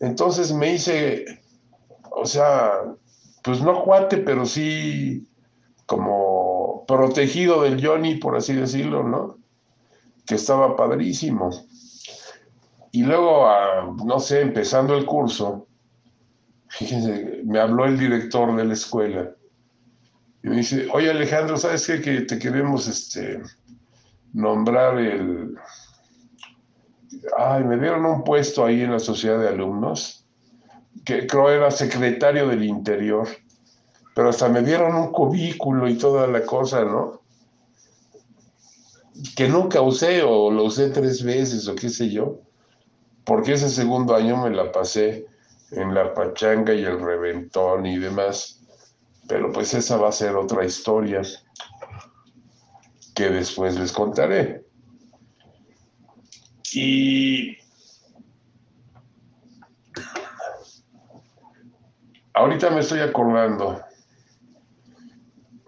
entonces 0.00 0.52
me 0.52 0.74
hice, 0.74 1.24
o 2.10 2.26
sea, 2.26 2.72
pues 3.42 3.60
no 3.62 3.82
cuate, 3.84 4.18
pero 4.18 4.46
sí 4.46 5.28
como 5.86 6.84
protegido 6.86 7.62
del 7.62 7.84
Johnny, 7.84 8.16
por 8.16 8.36
así 8.36 8.54
decirlo, 8.54 9.02
¿no? 9.02 9.38
Que 10.26 10.34
estaba 10.34 10.76
padrísimo. 10.76 11.50
Y 12.92 13.02
luego, 13.02 13.46
ah, 13.46 13.94
no 14.04 14.18
sé, 14.20 14.40
empezando 14.40 14.96
el 14.96 15.06
curso, 15.06 15.66
fíjense, 16.68 17.42
me 17.44 17.60
habló 17.60 17.84
el 17.84 17.98
director 17.98 18.54
de 18.56 18.64
la 18.64 18.74
escuela 18.74 19.30
y 20.42 20.48
me 20.48 20.56
dice, 20.56 20.88
oye 20.92 21.10
Alejandro, 21.10 21.56
¿sabes 21.56 21.86
qué? 21.86 22.00
Que 22.00 22.20
te 22.22 22.38
queremos 22.38 22.86
este, 22.86 23.42
nombrar 24.32 24.98
el... 24.98 25.56
Ay, 27.36 27.64
me 27.64 27.76
dieron 27.76 28.04
un 28.04 28.24
puesto 28.24 28.64
ahí 28.64 28.82
en 28.82 28.92
la 28.92 28.98
sociedad 28.98 29.38
de 29.38 29.48
alumnos, 29.48 30.24
que 31.04 31.26
creo 31.26 31.50
era 31.50 31.70
secretario 31.70 32.48
del 32.48 32.64
interior, 32.64 33.28
pero 34.14 34.30
hasta 34.30 34.48
me 34.48 34.62
dieron 34.62 34.94
un 34.94 35.12
cubículo 35.12 35.88
y 35.88 35.96
toda 35.96 36.26
la 36.26 36.44
cosa, 36.44 36.84
¿no? 36.84 37.22
Que 39.36 39.48
nunca 39.48 39.80
usé 39.80 40.22
o 40.22 40.50
lo 40.50 40.64
usé 40.64 40.90
tres 40.90 41.22
veces 41.22 41.66
o 41.68 41.74
qué 41.74 41.88
sé 41.88 42.10
yo, 42.10 42.40
porque 43.24 43.54
ese 43.54 43.68
segundo 43.68 44.14
año 44.14 44.36
me 44.36 44.50
la 44.50 44.70
pasé 44.72 45.26
en 45.70 45.94
la 45.94 46.14
pachanga 46.14 46.72
y 46.74 46.84
el 46.84 47.00
reventón 47.00 47.86
y 47.86 47.98
demás. 47.98 48.60
Pero 49.28 49.52
pues 49.52 49.74
esa 49.74 49.98
va 49.98 50.08
a 50.08 50.12
ser 50.12 50.34
otra 50.36 50.64
historia 50.64 51.20
que 53.14 53.28
después 53.28 53.78
les 53.78 53.92
contaré. 53.92 54.67
Y 56.74 57.56
ahorita 62.34 62.70
me 62.70 62.80
estoy 62.80 63.00
acordando 63.00 63.80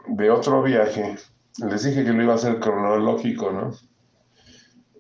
de 0.09 0.31
otro 0.31 0.63
viaje. 0.63 1.17
Les 1.59 1.85
dije 1.85 2.05
que 2.05 2.13
lo 2.13 2.23
iba 2.23 2.33
a 2.33 2.37
hacer 2.37 2.59
cronológico, 2.61 3.51
¿no? 3.51 3.73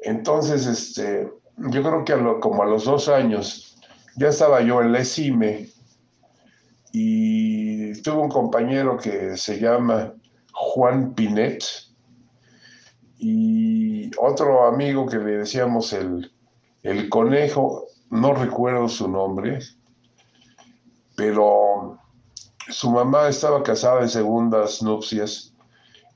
Entonces, 0.02 0.66
este, 0.66 1.30
yo 1.56 1.82
creo 1.82 2.04
que 2.04 2.40
como 2.40 2.62
a 2.62 2.66
los 2.66 2.84
dos 2.84 3.08
años 3.08 3.76
ya 4.16 4.28
estaba 4.28 4.62
yo 4.62 4.80
en 4.80 4.92
la 4.92 5.00
ESIME 5.00 5.68
y 6.92 8.00
tuve 8.02 8.22
un 8.22 8.28
compañero 8.28 8.96
que 8.96 9.36
se 9.36 9.60
llama 9.60 10.14
Juan 10.52 11.14
Pinet 11.14 11.64
y 13.18 13.89
otro 14.18 14.66
amigo 14.66 15.06
que 15.06 15.18
le 15.18 15.38
decíamos 15.38 15.92
el, 15.92 16.32
el 16.82 17.08
conejo, 17.08 17.86
no 18.10 18.34
recuerdo 18.34 18.88
su 18.88 19.08
nombre, 19.08 19.60
pero 21.16 21.98
su 22.68 22.90
mamá 22.90 23.28
estaba 23.28 23.62
casada 23.62 24.02
en 24.02 24.08
segundas 24.08 24.82
nupcias 24.82 25.54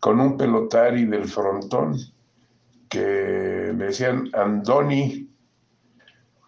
con 0.00 0.20
un 0.20 0.37
pelotari 0.37 1.04
del 1.04 1.26
frontón 1.26 1.98
que 2.88 3.72
le 3.76 3.85
decían 3.87 4.28
Andoni. 4.35 5.28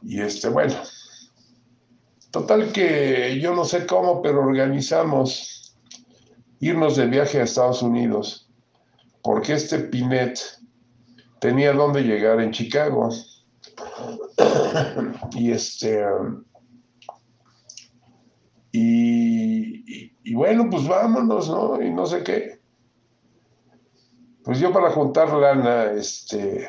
Y 0.02 0.20
este, 0.20 0.48
bueno, 0.48 0.74
Total 2.36 2.70
que 2.70 3.40
yo 3.40 3.54
no 3.54 3.64
sé 3.64 3.86
cómo, 3.86 4.20
pero 4.20 4.42
organizamos 4.42 5.74
irnos 6.60 6.94
de 6.96 7.06
viaje 7.06 7.40
a 7.40 7.44
Estados 7.44 7.80
Unidos, 7.80 8.46
porque 9.22 9.54
este 9.54 9.78
Pinet 9.78 10.38
tenía 11.46 11.72
dónde 11.72 12.02
llegar 12.02 12.40
en 12.40 12.50
Chicago. 12.50 13.08
y 15.36 15.52
este. 15.52 16.04
Y, 18.72 20.12
y, 20.24 20.34
bueno, 20.34 20.68
pues 20.68 20.88
vámonos, 20.88 21.48
¿no? 21.48 21.80
Y 21.80 21.90
no 21.90 22.04
sé 22.04 22.24
qué. 22.24 22.58
Pues 24.42 24.58
yo 24.58 24.72
para 24.72 24.90
juntar 24.90 25.32
lana, 25.32 25.92
este, 25.92 26.68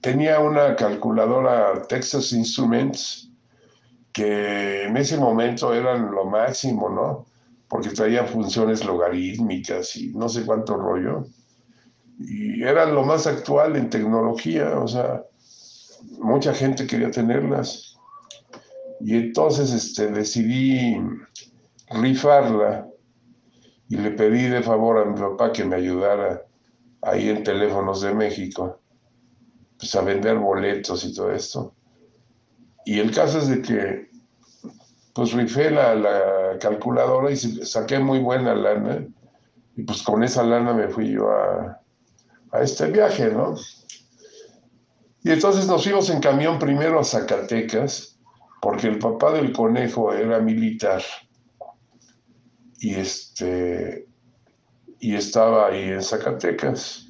tenía 0.00 0.40
una 0.40 0.74
calculadora 0.74 1.82
Texas 1.88 2.32
Instruments 2.32 3.30
que 4.12 4.84
en 4.86 4.96
ese 4.96 5.16
momento 5.16 5.72
eran 5.72 6.10
lo 6.10 6.24
máximo, 6.24 6.88
¿no? 6.90 7.26
Porque 7.68 7.90
traía 7.90 8.24
funciones 8.24 8.84
logarítmicas 8.84 9.94
y 9.94 10.12
no 10.12 10.28
sé 10.28 10.44
cuánto 10.44 10.76
rollo. 10.76 11.24
Y 12.18 12.62
eran 12.62 12.94
lo 12.94 13.04
más 13.04 13.26
actual 13.26 13.76
en 13.76 13.90
tecnología, 13.90 14.78
o 14.78 14.86
sea, 14.86 15.24
mucha 16.18 16.54
gente 16.54 16.86
quería 16.86 17.10
tenerlas. 17.10 17.96
Y 19.00 19.16
entonces 19.16 19.72
este, 19.72 20.08
decidí 20.08 20.96
rifarla 21.90 22.86
y 23.88 23.96
le 23.96 24.12
pedí 24.12 24.48
de 24.48 24.62
favor 24.62 24.98
a 24.98 25.04
mi 25.04 25.18
papá 25.18 25.52
que 25.52 25.64
me 25.64 25.76
ayudara 25.76 26.42
ahí 27.02 27.28
en 27.28 27.42
Teléfonos 27.42 28.00
de 28.00 28.14
México, 28.14 28.80
pues 29.78 29.94
a 29.96 30.02
vender 30.02 30.38
boletos 30.38 31.04
y 31.04 31.12
todo 31.12 31.32
esto. 31.32 31.74
Y 32.84 33.00
el 33.00 33.12
caso 33.12 33.38
es 33.38 33.48
de 33.48 33.62
que, 33.62 34.10
pues 35.14 35.32
rifé 35.32 35.70
la, 35.70 35.94
la 35.94 36.58
calculadora 36.60 37.30
y 37.30 37.36
saqué 37.36 37.98
muy 37.98 38.20
buena 38.20 38.54
lana. 38.54 39.04
Y 39.76 39.82
pues 39.82 40.02
con 40.02 40.22
esa 40.22 40.42
lana 40.42 40.72
me 40.72 40.88
fui 40.88 41.10
yo 41.10 41.30
a, 41.30 41.81
a 42.52 42.60
este 42.62 42.86
viaje, 42.86 43.30
¿no? 43.30 43.56
Y 45.24 45.30
entonces 45.30 45.66
nos 45.66 45.84
fuimos 45.84 46.10
en 46.10 46.20
camión 46.20 46.58
primero 46.58 47.00
a 47.00 47.04
Zacatecas, 47.04 48.18
porque 48.60 48.88
el 48.88 48.98
papá 48.98 49.32
del 49.32 49.52
conejo 49.52 50.12
era 50.12 50.38
militar. 50.38 51.02
Y 52.78 52.94
este 52.94 54.06
y 54.98 55.16
estaba 55.16 55.66
ahí 55.66 55.82
en 55.88 56.02
Zacatecas. 56.02 57.08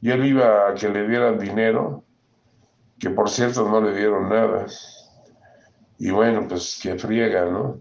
Y 0.00 0.10
él 0.10 0.24
iba 0.24 0.68
a 0.68 0.74
que 0.74 0.88
le 0.88 1.06
dieran 1.06 1.38
dinero, 1.38 2.04
que 2.98 3.10
por 3.10 3.28
cierto 3.28 3.68
no 3.68 3.80
le 3.80 3.94
dieron 3.94 4.30
nada. 4.30 4.66
Y 5.98 6.10
bueno, 6.10 6.46
pues 6.48 6.78
que 6.82 6.96
friega, 6.96 7.44
¿no? 7.44 7.80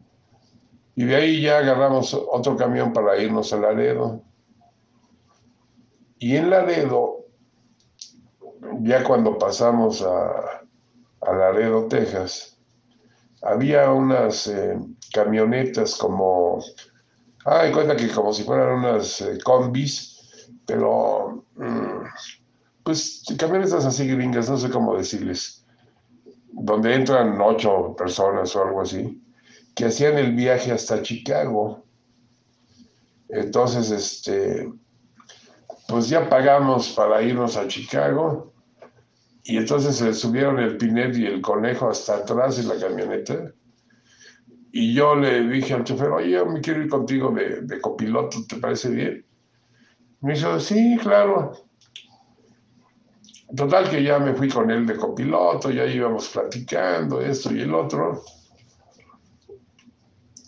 Y 0.95 1.05
de 1.05 1.15
ahí 1.15 1.41
ya 1.41 1.59
agarramos 1.59 2.13
otro 2.13 2.57
camión 2.57 2.91
para 2.91 3.17
irnos 3.17 3.53
a 3.53 3.57
Laredo. 3.57 4.23
Y 6.19 6.35
en 6.35 6.49
Laredo, 6.49 7.25
ya 8.81 9.03
cuando 9.03 9.37
pasamos 9.37 10.01
a, 10.01 10.61
a 11.21 11.33
Laredo, 11.33 11.87
Texas, 11.87 12.57
había 13.41 13.91
unas 13.91 14.47
eh, 14.47 14.79
camionetas 15.13 15.95
como, 15.95 16.63
ah, 17.45 17.65
en 17.65 17.73
cuenta 17.73 17.95
que 17.95 18.09
como 18.09 18.33
si 18.33 18.43
fueran 18.43 18.79
unas 18.79 19.21
eh, 19.21 19.37
combis, 19.43 20.49
pero 20.65 21.45
mm, 21.55 22.03
pues 22.83 23.23
camionetas 23.37 23.85
así 23.85 24.07
gringas, 24.07 24.49
no 24.49 24.57
sé 24.57 24.69
cómo 24.69 24.97
decirles, 24.97 25.65
donde 26.51 26.95
entran 26.95 27.39
ocho 27.39 27.95
personas 27.95 28.55
o 28.55 28.63
algo 28.63 28.81
así, 28.81 29.21
que 29.75 29.85
hacían 29.85 30.17
el 30.17 30.33
viaje 30.33 30.71
hasta 30.71 31.01
Chicago. 31.01 31.83
Entonces, 33.29 33.91
este, 33.91 34.71
pues 35.87 36.09
ya 36.09 36.29
pagamos 36.29 36.89
para 36.89 37.21
irnos 37.21 37.55
a 37.55 37.67
Chicago 37.67 38.53
y 39.43 39.57
entonces 39.57 39.95
se 39.95 40.13
subieron 40.13 40.59
el 40.59 40.77
Pinet 40.77 41.15
y 41.17 41.25
el 41.25 41.41
conejo 41.41 41.89
hasta 41.89 42.17
atrás 42.17 42.57
de 42.57 42.63
la 42.63 42.79
camioneta. 42.79 43.53
Y 44.73 44.93
yo 44.93 45.15
le 45.15 45.47
dije 45.47 45.73
al 45.73 45.85
chofer, 45.85 46.09
oye, 46.09 46.31
yo 46.31 46.45
me 46.45 46.59
quiero 46.59 46.81
ir 46.83 46.89
contigo 46.89 47.31
de, 47.31 47.61
de 47.61 47.79
copiloto, 47.79 48.45
¿te 48.45 48.57
parece 48.57 48.89
bien? 48.89 49.25
Me 50.19 50.33
dijo, 50.33 50.59
sí, 50.59 50.97
claro. 51.01 51.53
Total 53.55 53.89
que 53.89 54.03
ya 54.03 54.19
me 54.19 54.33
fui 54.33 54.49
con 54.49 54.69
él 54.69 54.85
de 54.85 54.97
copiloto, 54.97 55.71
ya 55.71 55.85
íbamos 55.85 56.27
platicando 56.27 57.21
esto 57.21 57.53
y 57.55 57.61
el 57.61 57.73
otro. 57.73 58.21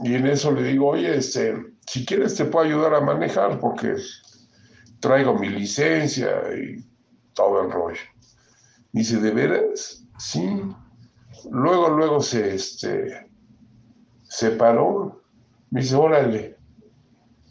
Y 0.03 0.15
en 0.15 0.27
eso 0.27 0.51
le 0.51 0.63
digo, 0.63 0.89
oye, 0.89 1.15
este, 1.15 1.55
si 1.87 2.05
quieres 2.05 2.35
te 2.35 2.43
puedo 2.43 2.65
ayudar 2.65 2.95
a 2.95 3.01
manejar 3.01 3.59
porque 3.59 3.95
traigo 4.99 5.33
mi 5.33 5.49
licencia 5.49 6.29
y 6.55 6.83
todo 7.33 7.61
el 7.61 7.71
rollo. 7.71 8.01
Dice, 8.91 9.19
¿de 9.19 9.31
veras? 9.31 10.03
Sí. 10.17 10.61
Luego, 11.51 11.89
luego 11.89 12.21
se, 12.21 12.55
este, 12.55 13.29
se 14.23 14.51
paró. 14.51 15.21
Me 15.69 15.81
dice, 15.81 15.95
órale, 15.95 16.57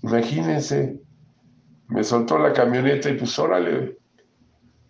imagínense. 0.03 1.01
Me 1.89 2.05
soltó 2.05 2.39
la 2.39 2.53
camioneta 2.53 3.09
y 3.09 3.17
pues 3.17 3.39
órale. 3.39 3.99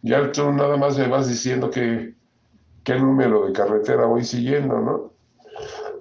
Ya 0.03 0.33
tú 0.33 0.51
nada 0.53 0.77
más 0.77 0.99
me 0.99 1.07
vas 1.07 1.29
diciendo 1.29 1.71
que, 1.71 2.15
qué 2.83 2.95
número 2.99 3.47
de 3.47 3.53
carretera 3.53 4.07
voy 4.07 4.25
siguiendo, 4.25 4.81
¿no? 4.81 5.13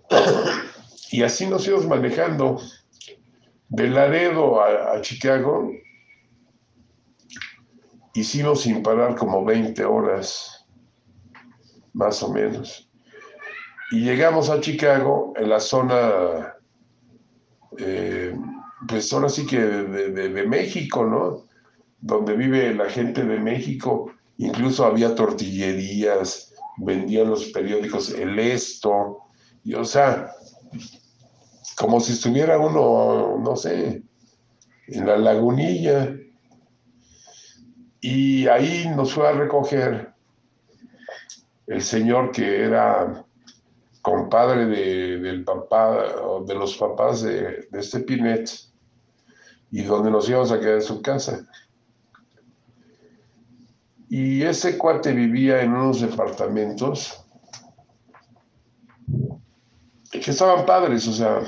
y 1.11 1.23
así 1.23 1.45
nos 1.45 1.67
íbamos 1.67 1.87
manejando 1.87 2.59
de 3.69 3.89
Laredo 3.89 4.61
a, 4.61 4.93
a 4.93 5.01
Chicago 5.01 5.71
hicimos 8.19 8.61
sin 8.61 8.81
parar 8.81 9.15
como 9.15 9.45
20 9.45 9.83
horas, 9.85 10.65
más 11.93 12.21
o 12.23 12.31
menos. 12.31 12.89
Y 13.91 14.01
llegamos 14.01 14.49
a 14.49 14.59
Chicago, 14.59 15.33
en 15.37 15.49
la 15.49 15.59
zona, 15.59 16.55
eh, 17.77 18.35
pues 18.87 19.13
ahora 19.13 19.29
sí 19.29 19.45
que 19.45 19.59
de, 19.59 20.45
México, 20.45 21.05
¿no? 21.05 21.45
Donde 22.01 22.35
vive 22.35 22.73
la 22.73 22.89
gente 22.89 23.23
de 23.23 23.39
México. 23.39 24.11
Incluso 24.37 24.85
había 24.85 25.15
tortillerías, 25.15 26.53
vendían 26.77 27.29
los 27.29 27.45
periódicos 27.45 28.11
El 28.11 28.37
Esto, 28.39 29.19
y 29.63 29.73
o 29.73 29.85
sea, 29.85 30.31
como 31.77 31.99
si 31.99 32.13
estuviera 32.13 32.59
uno, 32.59 33.37
no 33.39 33.55
sé, 33.55 34.03
en 34.87 35.05
la 35.05 35.17
lagunilla. 35.17 36.15
Y 38.01 38.47
ahí 38.47 38.89
nos 38.95 39.13
fue 39.13 39.27
a 39.27 39.31
recoger 39.31 40.13
el 41.67 41.81
señor 41.81 42.31
que 42.31 42.63
era 42.63 43.25
compadre 44.01 44.65
de, 44.67 45.17
del 45.19 45.43
papá, 45.43 46.05
de 46.45 46.55
los 46.55 46.77
papás 46.77 47.23
de, 47.23 47.67
este 47.73 47.99
Pinet, 47.99 48.49
y 49.71 49.83
donde 49.83 50.09
nos 50.09 50.29
íbamos 50.29 50.51
a 50.51 50.59
quedar 50.59 50.75
en 50.75 50.81
su 50.81 51.01
casa. 51.01 51.45
Y 54.09 54.43
ese 54.43 54.77
cuate 54.77 55.11
vivía 55.11 55.61
en 55.61 55.73
unos 55.73 55.99
departamentos 55.99 57.21
que 60.09 60.31
estaban 60.31 60.65
padres, 60.65 61.05
o 61.07 61.13
sea, 61.13 61.41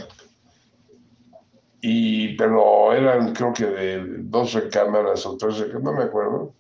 y, 1.82 2.36
pero 2.36 2.94
eran 2.94 3.34
creo 3.34 3.54
que 3.54 3.66
de 3.66 4.04
dos 4.24 4.54
recámaras 4.54 5.26
o 5.26 5.38
tres 5.38 5.60
recámaras, 5.60 5.84
no 5.84 5.94
me 5.94 6.04
acuerdo. 6.04 6.54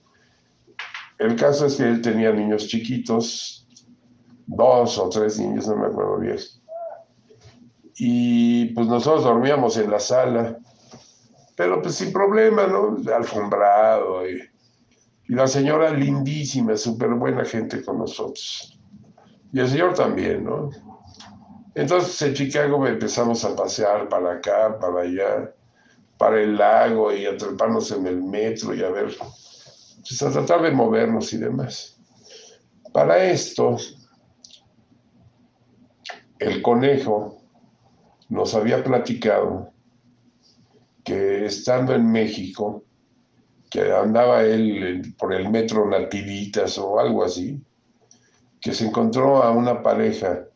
El 1.17 1.35
caso 1.35 1.65
es 1.65 1.75
que 1.75 1.83
él 1.83 2.01
tenía 2.01 2.31
niños 2.31 2.67
chiquitos, 2.67 3.67
dos 4.47 4.97
o 4.97 5.09
tres 5.09 5.37
niños, 5.39 5.67
no 5.67 5.75
me 5.75 5.87
acuerdo 5.87 6.19
bien. 6.19 6.37
Y 7.97 8.65
pues 8.73 8.87
nosotros 8.87 9.25
dormíamos 9.25 9.75
en 9.77 9.91
la 9.91 9.99
sala, 9.99 10.57
pero 11.57 11.81
pues 11.81 11.95
sin 11.95 12.13
problema, 12.13 12.67
¿no? 12.67 12.97
Alfombrado. 13.13 14.25
Y, 14.29 14.39
y 15.27 15.35
la 15.35 15.47
señora 15.47 15.91
lindísima, 15.91 16.77
súper 16.77 17.09
buena 17.09 17.43
gente 17.43 17.83
con 17.83 17.99
nosotros. 17.99 18.79
Y 19.51 19.59
el 19.59 19.67
señor 19.67 19.93
también, 19.95 20.45
¿no? 20.45 20.69
Entonces 21.75 22.21
en 22.21 22.33
Chicago 22.33 22.85
empezamos 22.87 23.45
a 23.45 23.55
pasear 23.55 24.09
para 24.09 24.33
acá, 24.33 24.77
para 24.79 25.01
allá, 25.01 25.53
para 26.17 26.41
el 26.41 26.57
lago 26.57 27.13
y 27.13 27.25
a 27.25 27.37
treparnos 27.37 27.91
en 27.91 28.07
el 28.07 28.21
metro 28.21 28.73
y 28.73 28.83
a 28.83 28.89
ver, 28.89 29.15
pues 29.17 30.21
a 30.21 30.31
tratar 30.31 30.61
de 30.63 30.71
movernos 30.71 31.31
y 31.33 31.37
demás. 31.37 31.97
Para 32.91 33.23
esto, 33.23 33.77
el 36.39 36.61
conejo 36.61 37.41
nos 38.29 38.55
había 38.55 38.83
platicado 38.83 39.71
que 41.03 41.45
estando 41.45 41.93
en 41.93 42.11
México, 42.11 42.83
que 43.69 43.91
andaba 43.91 44.43
él 44.43 45.15
por 45.17 45.33
el 45.33 45.49
metro 45.49 45.87
Nativitas 45.87 46.77
o 46.77 46.99
algo 46.99 47.23
así, 47.23 47.61
que 48.59 48.73
se 48.73 48.87
encontró 48.87 49.43
a 49.43 49.51
una 49.51 49.81
pareja 49.81 50.48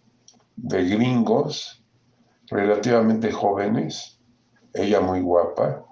de 0.55 0.85
gringos 0.85 1.83
relativamente 2.49 3.31
jóvenes, 3.31 4.19
ella 4.73 4.99
muy 5.01 5.21
guapa, 5.21 5.85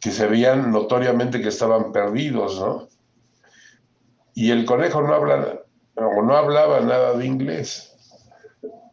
que 0.00 0.10
se 0.10 0.26
veían 0.26 0.70
notoriamente 0.70 1.40
que 1.40 1.48
estaban 1.48 1.92
perdidos, 1.92 2.60
¿no? 2.60 2.88
Y 4.34 4.50
el 4.50 4.64
conejo 4.64 5.00
no, 5.02 5.14
habla, 5.14 5.60
o 5.96 6.22
no 6.22 6.36
hablaba 6.36 6.80
nada 6.80 7.14
de 7.14 7.24
inglés, 7.24 7.96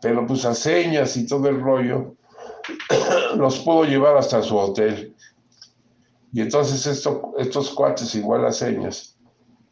pero 0.02 0.26
pues 0.26 0.46
a 0.46 0.54
señas 0.54 1.18
y 1.18 1.26
todo 1.26 1.48
el 1.50 1.60
rollo, 1.60 2.16
los 3.36 3.60
pudo 3.60 3.86
llevar 3.86 4.18
hasta 4.18 4.42
su 4.42 4.56
hotel. 4.56 5.16
Y 6.32 6.42
entonces 6.42 6.86
esto, 6.86 7.34
estos 7.38 7.72
cuates, 7.72 8.16
igual 8.16 8.46
a 8.46 8.52
señas, 8.52 9.18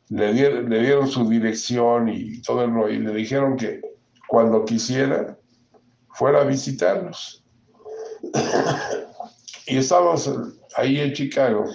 le 0.09 0.33
dieron, 0.33 0.69
le 0.69 0.79
dieron 0.81 1.07
su 1.07 1.29
dirección 1.29 2.09
y 2.09 2.41
todo 2.41 2.63
el 2.63 2.73
rollo, 2.73 2.93
y 2.93 2.99
le 2.99 3.13
dijeron 3.13 3.55
que 3.55 3.88
cuando 4.29 4.63
quisiera, 4.63 5.37
fuera 6.13 6.41
a 6.41 6.43
visitarnos. 6.43 7.43
y 9.65 9.77
estábamos 9.77 10.29
ahí 10.75 10.99
en 10.99 11.13
Chicago, 11.13 11.65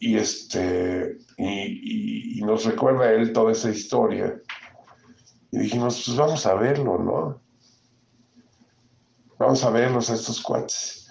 y, 0.00 0.16
este, 0.16 1.16
y, 1.38 2.40
nos 2.42 2.64
recuerda 2.64 3.12
él 3.12 3.32
toda 3.32 3.52
esa 3.52 3.70
historia. 3.70 4.40
Y 5.52 5.58
dijimos, 5.58 6.02
pues 6.04 6.16
vamos 6.16 6.44
a 6.44 6.54
verlo, 6.54 6.98
¿no? 6.98 7.40
Vamos 9.38 9.64
a 9.64 9.70
verlos 9.70 10.10
a 10.10 10.14
estos 10.14 10.40
cuates. 10.40 11.08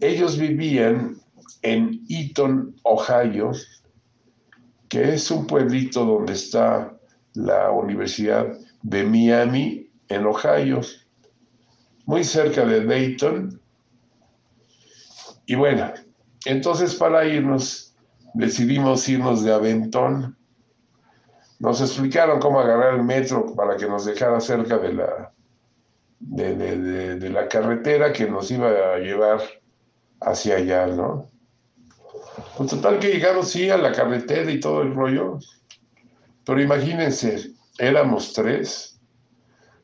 Ellos 0.00 0.38
vivían 0.38 1.20
en 1.62 2.04
Eaton, 2.08 2.74
Ohio, 2.84 3.52
que 4.88 5.14
es 5.14 5.30
un 5.30 5.46
pueblito 5.46 6.04
donde 6.04 6.32
está 6.34 6.96
la 7.34 7.70
Universidad 7.70 8.46
de 8.82 9.04
Miami, 9.04 9.90
en 10.08 10.26
Ohio, 10.26 10.80
muy 12.06 12.24
cerca 12.24 12.64
de 12.64 12.84
Dayton. 12.84 13.60
Y 15.46 15.54
bueno, 15.54 15.92
entonces 16.44 16.94
para 16.94 17.24
irnos, 17.24 17.94
decidimos 18.34 19.08
irnos 19.08 19.44
de 19.44 19.52
Aventón. 19.52 20.36
Nos 21.58 21.80
explicaron 21.80 22.40
cómo 22.40 22.60
agarrar 22.60 22.94
el 22.94 23.04
metro 23.04 23.54
para 23.54 23.76
que 23.76 23.86
nos 23.86 24.04
dejara 24.04 24.40
cerca 24.40 24.78
de 24.78 24.92
la, 24.94 25.32
de, 26.18 27.30
la 27.30 27.48
carretera 27.48 28.12
que 28.12 28.28
nos 28.28 28.50
iba 28.50 28.68
a 28.68 28.98
llevar 28.98 29.40
hacia 30.20 30.56
allá, 30.56 30.86
¿no? 30.86 31.30
Pues 32.56 32.70
total 32.70 32.98
que 32.98 33.08
llegaron 33.08 33.44
sí 33.44 33.70
a 33.70 33.76
la 33.76 33.92
carretera 33.92 34.50
y 34.50 34.60
todo 34.60 34.82
el 34.82 34.94
rollo. 34.94 35.38
Pero 36.44 36.60
imagínense, 36.60 37.52
éramos 37.78 38.32
tres. 38.32 39.00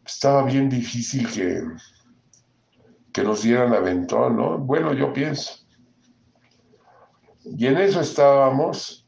Estaba 0.05 0.45
bien 0.45 0.69
difícil 0.69 1.29
que, 1.31 1.63
que 3.13 3.23
nos 3.23 3.43
dieran 3.43 3.75
aventón, 3.75 4.37
¿no? 4.37 4.59
Bueno, 4.59 4.93
yo 4.93 5.13
pienso. 5.13 5.55
Y 7.45 7.67
en 7.67 7.79
eso 7.79 8.01
estábamos 8.01 9.07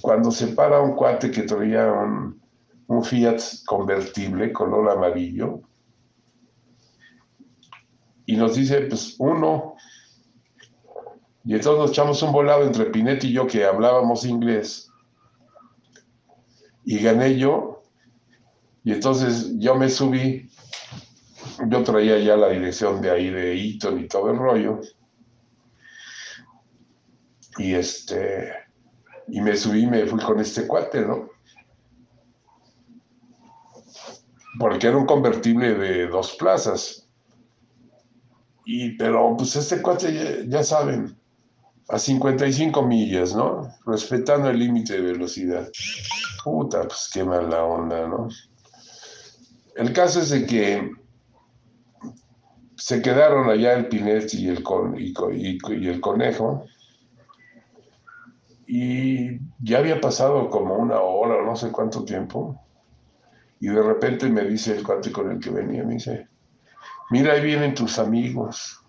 cuando 0.00 0.30
se 0.30 0.48
para 0.48 0.80
un 0.80 0.94
cuate 0.94 1.30
que 1.30 1.42
traía 1.42 1.92
un, 1.92 2.40
un 2.86 3.04
Fiat 3.04 3.40
convertible 3.66 4.52
color 4.52 4.90
amarillo 4.90 5.60
y 8.30 8.36
nos 8.36 8.54
dice, 8.54 8.82
pues 8.82 9.16
uno. 9.18 9.74
Y 11.44 11.54
entonces 11.54 11.80
nos 11.80 11.90
echamos 11.90 12.22
un 12.22 12.32
volado 12.32 12.64
entre 12.64 12.86
Pinetti 12.86 13.28
y 13.28 13.32
yo 13.32 13.46
que 13.46 13.64
hablábamos 13.64 14.24
inglés. 14.24 14.89
Y 16.90 16.98
gané 16.98 17.38
yo. 17.38 17.84
Y 18.82 18.90
entonces 18.90 19.52
yo 19.60 19.76
me 19.76 19.88
subí. 19.88 20.50
Yo 21.68 21.84
traía 21.84 22.18
ya 22.18 22.36
la 22.36 22.48
dirección 22.48 23.00
de 23.00 23.12
ahí 23.12 23.30
de 23.30 23.54
Eaton 23.54 24.00
y 24.00 24.08
todo 24.08 24.32
el 24.32 24.36
rollo. 24.36 24.80
Y 27.58 27.74
este. 27.74 28.52
Y 29.28 29.40
me 29.40 29.56
subí 29.56 29.84
y 29.84 29.86
me 29.86 30.04
fui 30.04 30.18
con 30.18 30.40
este 30.40 30.66
cuate, 30.66 31.02
¿no? 31.02 31.28
Porque 34.58 34.88
era 34.88 34.96
un 34.96 35.06
convertible 35.06 35.74
de 35.74 36.08
dos 36.08 36.34
plazas. 36.34 37.08
Y, 38.64 38.96
pero 38.96 39.36
pues 39.36 39.54
este 39.54 39.80
cuate, 39.80 40.44
ya, 40.48 40.64
saben, 40.64 41.16
a 41.90 41.98
55 41.98 42.82
millas, 42.82 43.34
¿no? 43.34 43.68
Respetando 43.84 44.48
el 44.48 44.58
límite 44.58 44.94
de 44.94 45.12
velocidad. 45.12 45.68
Puta, 46.44 46.82
pues 46.82 47.10
qué 47.12 47.24
mala 47.24 47.64
onda, 47.64 48.06
¿no? 48.06 48.28
El 49.74 49.92
caso 49.92 50.20
es 50.20 50.30
de 50.30 50.46
que 50.46 50.90
se 52.76 53.02
quedaron 53.02 53.50
allá 53.50 53.74
el 53.74 53.88
el, 53.92 54.28
y, 54.98 55.88
el 55.88 56.00
conejo. 56.00 56.64
Y 58.66 59.38
ya 59.58 59.78
había 59.78 60.00
pasado 60.00 60.48
como 60.48 60.76
una 60.76 61.00
hora 61.00 61.36
o 61.36 61.42
no 61.44 61.56
sé 61.56 61.72
cuánto 61.72 62.04
tiempo. 62.04 62.60
Y 63.58 63.66
de 63.66 63.82
repente 63.82 64.28
me 64.28 64.44
dice 64.44 64.76
el 64.76 64.84
cuate 64.84 65.10
con 65.12 65.30
el 65.30 65.40
que 65.40 65.50
venía, 65.50 65.82
me 65.84 65.94
dice, 65.94 66.28
mira, 67.10 67.34
ahí 67.34 67.44
vienen 67.44 67.74
tus 67.74 67.98
amigos. 67.98 68.79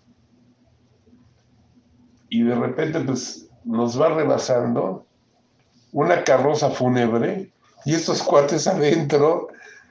Y 2.32 2.42
de 2.44 2.54
repente, 2.54 2.98
pues, 3.00 3.46
nos 3.62 4.00
va 4.00 4.08
rebasando 4.08 5.04
una 5.92 6.24
carroza 6.24 6.70
fúnebre 6.70 7.52
y 7.84 7.92
estos 7.92 8.22
cuates 8.22 8.66
adentro, 8.66 9.48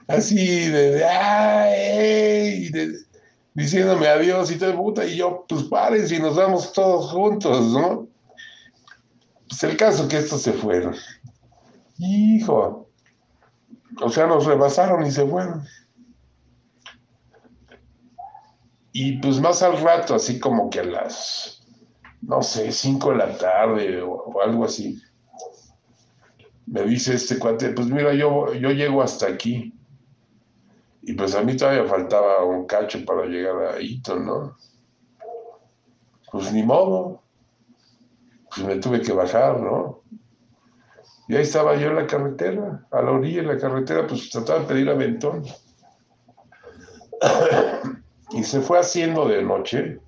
así 0.08 0.66
de, 0.70 1.06
¡ay! 1.06 2.72
diciéndome 3.54 4.08
adiós 4.08 4.50
y 4.50 4.58
todo, 4.58 4.76
puta, 4.76 5.06
y 5.06 5.18
yo, 5.18 5.46
pues 5.48 5.66
paren 5.66 6.08
si 6.08 6.18
nos 6.18 6.36
vamos 6.36 6.74
todos 6.74 7.12
juntos, 7.12 7.74
¿no? 7.74 8.08
Pues 9.48 9.62
el 9.62 9.78
caso 9.78 10.08
que 10.08 10.18
estos 10.18 10.42
se 10.42 10.54
fueron. 10.54 10.96
Hijo, 12.00 12.90
o 14.02 14.10
sea, 14.10 14.26
nos 14.26 14.48
rebasaron 14.48 15.06
y 15.06 15.12
se 15.12 15.28
fueron. 15.28 15.64
Y 18.94 19.20
pues 19.20 19.40
más 19.40 19.62
al 19.62 19.80
rato, 19.80 20.16
así 20.16 20.40
como 20.40 20.72
que 20.72 20.80
a 20.80 20.86
las, 20.86 21.61
no 22.22 22.42
sé, 22.42 22.72
cinco 22.72 23.12
de 23.12 23.18
la 23.18 23.38
tarde 23.38 24.02
o, 24.02 24.42
algo 24.42 24.66
así, 24.66 25.02
me 26.68 26.84
dice 26.84 27.16
este 27.16 27.38
cuate, 27.40 27.72
pues 27.72 27.88
mira, 27.88 28.14
yo, 28.14 28.54
yo 28.54 28.72
llego 28.72 29.02
hasta 29.02 29.28
aquí. 29.28 29.74
Y 31.02 31.14
pues 31.14 31.36
a 31.36 31.42
mí 31.42 31.58
todavía 31.58 31.86
faltaba 31.86 32.46
un 32.46 32.66
cacho 32.66 33.04
para 33.06 33.26
llegar 33.26 33.56
a 33.58 33.80
Eton, 33.80 34.26
¿no? 34.26 34.56
Pues 36.32 36.54
ni 36.54 36.64
modo. 36.64 37.22
Pues 38.54 38.68
me 38.68 38.76
tuve 38.78 39.02
que 39.02 39.12
bajar, 39.12 39.60
¿no? 39.60 40.02
Y 41.28 41.36
ahí 41.36 41.42
estaba 41.42 41.76
yo 41.76 41.88
en 41.88 41.96
la 41.96 42.08
carretera, 42.08 42.86
a 42.92 43.02
la 43.02 43.12
orilla 43.12 43.42
de 43.42 43.48
la 43.48 43.58
carretera, 43.58 44.06
pues 44.06 44.30
trataba 44.30 44.60
de 44.60 44.66
pedir 44.66 44.90
aventón. 44.90 45.44
Y 48.34 48.44
se 48.44 48.62
fue 48.62 48.80
haciendo 48.80 49.28
de 49.28 49.44
noche, 49.44 50.00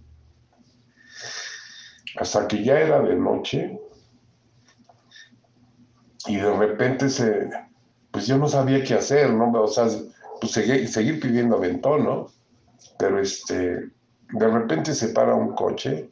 hasta 2.18 2.47
que 2.47 2.64
ya 2.64 2.80
era 2.80 3.01
de 3.01 3.16
noche, 3.16 3.80
y 6.28 6.38
de 6.38 6.53
repente 6.55 7.09
se, 7.09 7.49
pues 8.11 8.28
yo 8.28 8.38
no 8.38 8.47
sabía 8.47 8.84
qué 8.84 8.93
hacer, 8.93 9.32
¿no? 9.32 9.51
O 9.51 9.68
sea, 9.68 9.88
pues 10.39 10.51
seguir, 10.53 10.88
seguir 10.88 11.20
pidiendo 11.20 11.57
aventón, 11.57 12.05
¿no? 12.05 12.28
Pero 12.97 13.20
este, 13.20 13.89
de 14.32 14.47
repente 14.47 14.93
se 14.95 15.09
para 15.09 15.36
un 15.36 15.53
coche 15.53 16.09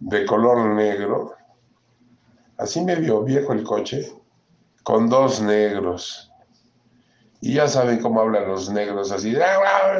de 0.00 0.24
color 0.26 0.74
negro, 0.74 1.34
así 2.58 2.80
medio 2.82 3.22
viejo 3.22 3.52
el 3.52 3.64
coche, 3.64 4.12
con 4.82 5.08
dos 5.08 5.40
negros. 5.40 6.32
Y 7.40 7.54
ya 7.54 7.68
saben 7.68 8.00
cómo 8.00 8.20
hablan 8.20 8.48
los 8.48 8.70
negros, 8.70 9.10
así, 9.12 9.34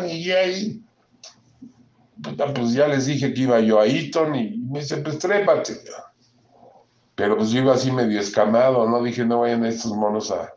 y 0.09 0.83
pues 2.23 2.73
ya 2.73 2.89
les 2.89 3.07
dije 3.07 3.33
que 3.33 3.43
iba 3.43 3.61
yo 3.61 3.81
a 3.81 3.87
Eton 3.87 4.35
y 4.35 4.59
me 4.59 4.81
dice, 4.81 4.99
pues 4.99 5.19
trépate. 5.19 5.81
Pero 7.15 7.37
pues 7.37 7.51
yo 7.51 7.61
iba 7.61 7.75
así 7.75 7.91
medio 7.91 8.21
escamado, 8.21 8.89
¿no? 8.89 9.03
Dije, 9.03 9.25
no 9.25 9.41
vayan 9.41 9.65
estos 9.65 9.93
monos 9.93 10.31
a, 10.31 10.53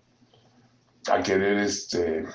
a 1.11 1.21
querer 1.21 1.57
este 1.57 2.25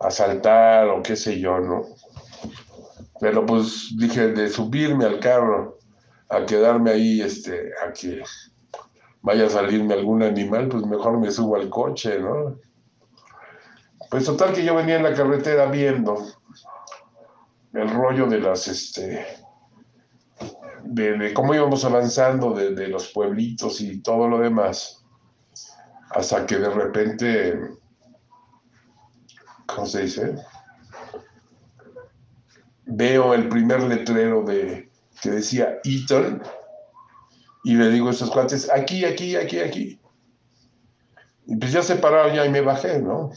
asaltar 0.00 0.88
o 0.88 1.02
qué 1.02 1.16
sé 1.16 1.40
yo, 1.40 1.58
¿no? 1.58 1.84
Pero 3.20 3.44
pues 3.44 3.94
dije, 3.96 4.28
de 4.28 4.48
subirme 4.48 5.04
al 5.04 5.18
carro 5.18 5.78
a 6.28 6.44
quedarme 6.44 6.90
ahí, 6.90 7.20
este, 7.20 7.72
a 7.84 7.92
que 7.92 8.22
vaya 9.22 9.46
a 9.46 9.50
salirme 9.50 9.94
algún 9.94 10.22
animal, 10.22 10.68
pues 10.68 10.84
mejor 10.86 11.18
me 11.18 11.30
subo 11.30 11.56
al 11.56 11.68
coche, 11.68 12.18
¿no? 12.20 12.58
Pues 14.10 14.24
total 14.24 14.52
que 14.52 14.64
yo 14.64 14.74
venía 14.74 14.96
en 14.96 15.02
la 15.02 15.14
carretera 15.14 15.66
viendo 15.66 16.24
el 17.78 17.90
rollo 17.90 18.26
de 18.26 18.40
las, 18.40 18.66
este, 18.66 19.24
de, 20.82 21.32
cómo 21.32 21.54
íbamos 21.54 21.84
avanzando 21.84 22.52
de, 22.52 22.88
los 22.88 23.08
pueblitos 23.08 23.80
y 23.80 24.00
todo 24.00 24.28
lo 24.28 24.40
demás, 24.40 25.04
hasta 26.10 26.44
que 26.46 26.58
de 26.58 26.70
repente, 26.70 27.60
¿cómo 29.66 29.86
se 29.86 30.02
dice? 30.02 30.34
Veo 32.86 33.34
el 33.34 33.48
primer 33.48 33.82
letrero 33.82 34.42
de, 34.42 34.90
que 35.22 35.30
decía 35.30 35.78
Eaton 35.84 36.42
y 37.64 37.74
le 37.74 37.90
digo 37.90 38.08
a 38.08 38.12
estos 38.12 38.30
cuates, 38.30 38.70
aquí, 38.70 39.04
aquí, 39.04 39.36
aquí, 39.36 39.60
aquí. 39.60 40.00
Y 41.46 41.56
pues 41.56 41.72
ya 41.72 41.82
se 41.82 41.96
pararon 41.96 42.34
ya 42.34 42.44
y 42.44 42.50
me 42.50 42.60
bajé, 42.60 43.00
¿no? 43.00 43.30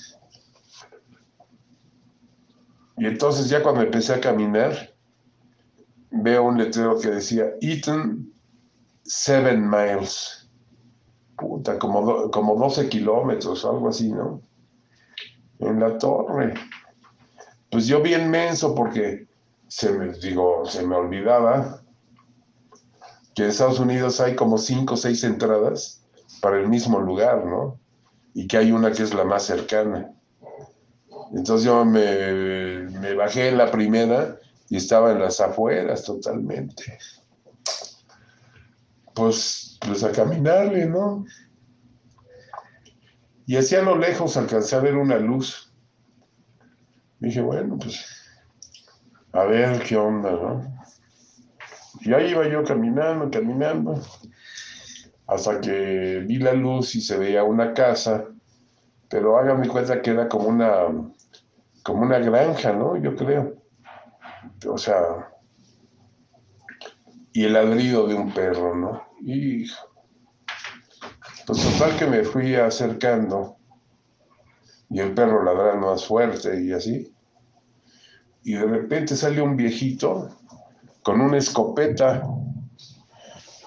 Y 3.01 3.07
entonces 3.07 3.49
ya 3.49 3.63
cuando 3.63 3.81
empecé 3.81 4.13
a 4.13 4.21
caminar, 4.21 4.93
veo 6.11 6.43
un 6.43 6.59
letrero 6.59 6.99
que 6.99 7.09
decía 7.09 7.45
Eaton 7.59 8.31
Seven 9.01 9.67
Miles. 9.67 10.47
Puta, 11.35 11.79
como, 11.79 12.29
como 12.29 12.55
12 12.55 12.89
kilómetros, 12.89 13.65
algo 13.65 13.89
así, 13.89 14.11
¿no? 14.11 14.39
En 15.57 15.79
la 15.79 15.97
torre. 15.97 16.53
Pues 17.71 17.87
yo 17.87 18.03
bien 18.03 18.29
menso 18.29 18.75
porque 18.75 19.27
se 19.67 19.91
me, 19.93 20.13
digo, 20.13 20.63
se 20.67 20.85
me 20.85 20.95
olvidaba. 20.95 21.81
que 23.33 23.41
en 23.41 23.49
Estados 23.49 23.79
Unidos 23.79 24.21
hay 24.21 24.35
como 24.35 24.59
cinco 24.59 24.93
o 24.93 24.97
seis 24.97 25.23
entradas 25.23 26.03
para 26.39 26.59
el 26.59 26.69
mismo 26.69 26.99
lugar, 26.99 27.47
¿no? 27.47 27.79
Y 28.35 28.45
que 28.47 28.57
hay 28.57 28.71
una 28.71 28.91
que 28.91 29.01
es 29.01 29.15
la 29.15 29.23
más 29.23 29.41
cercana. 29.41 30.13
Entonces 31.33 31.65
yo 31.65 31.85
me, 31.85 33.13
bajé 33.15 33.49
en 33.49 33.57
la 33.57 33.71
primera 33.71 34.37
y 34.69 34.77
estaba 34.77 35.11
en 35.11 35.19
las 35.19 35.39
afueras 35.39 36.03
totalmente. 36.03 36.97
Pues, 39.13 39.77
pues 39.85 40.03
a 40.03 40.11
caminarle, 40.11 40.85
¿no? 40.87 41.25
Y 43.45 43.57
hacia 43.57 43.79
a 43.79 43.83
lo 43.83 43.97
lejos 43.97 44.37
alcancé 44.37 44.75
a 44.75 44.79
ver 44.79 44.95
una 44.95 45.17
luz. 45.17 45.73
Dije, 47.19 47.41
bueno, 47.41 47.77
pues 47.77 48.05
a 49.33 49.43
ver 49.43 49.81
qué 49.83 49.95
onda, 49.95 50.31
¿no? 50.31 50.81
Y 52.01 52.13
ahí 52.13 52.31
iba 52.31 52.47
yo 52.47 52.63
caminando, 52.63 53.29
caminando, 53.29 54.01
hasta 55.27 55.61
que 55.61 56.23
vi 56.25 56.37
la 56.37 56.53
luz 56.53 56.95
y 56.95 57.01
se 57.01 57.17
veía 57.17 57.43
una 57.43 57.73
casa, 57.73 58.25
pero 59.07 59.37
háganme 59.37 59.67
cuenta 59.67 60.01
que 60.01 60.11
era 60.11 60.27
como 60.27 60.47
una, 60.47 60.87
como 61.83 62.03
una 62.03 62.19
granja, 62.19 62.73
¿no? 62.73 62.95
Yo 62.97 63.15
creo. 63.15 63.55
O 64.67 64.77
sea, 64.77 65.31
y 67.33 67.45
el 67.45 67.53
ladrido 67.53 68.07
de 68.07 68.15
un 68.15 68.33
perro, 68.33 68.75
¿no? 68.75 69.03
Y 69.21 69.65
pues 71.45 71.63
total 71.63 71.97
que 71.97 72.05
me 72.05 72.23
fui 72.23 72.55
acercando 72.55 73.57
y 74.89 74.99
el 74.99 75.13
perro 75.13 75.43
ladrando 75.43 75.87
más 75.87 76.05
fuerte 76.05 76.61
y 76.61 76.71
así. 76.73 77.13
Y 78.43 78.53
de 78.53 78.65
repente 78.65 79.15
sale 79.15 79.41
un 79.41 79.55
viejito 79.55 80.29
con 81.03 81.21
una 81.21 81.37
escopeta 81.37 82.23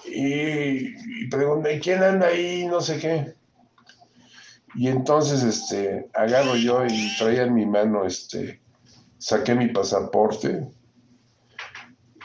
y, 0.05 1.27
pregunté, 1.27 1.79
¿quién 1.79 2.01
anda 2.03 2.27
ahí? 2.27 2.65
No 2.67 2.79
sé 2.79 2.99
qué. 2.99 3.35
Y 4.75 4.87
entonces 4.87 5.43
este, 5.43 6.09
agarro 6.13 6.55
yo 6.55 6.85
y 6.85 7.15
traía 7.17 7.43
en 7.43 7.53
mi 7.53 7.65
mano, 7.65 8.05
este, 8.05 8.61
saqué 9.17 9.55
mi 9.55 9.69
pasaporte 9.69 10.67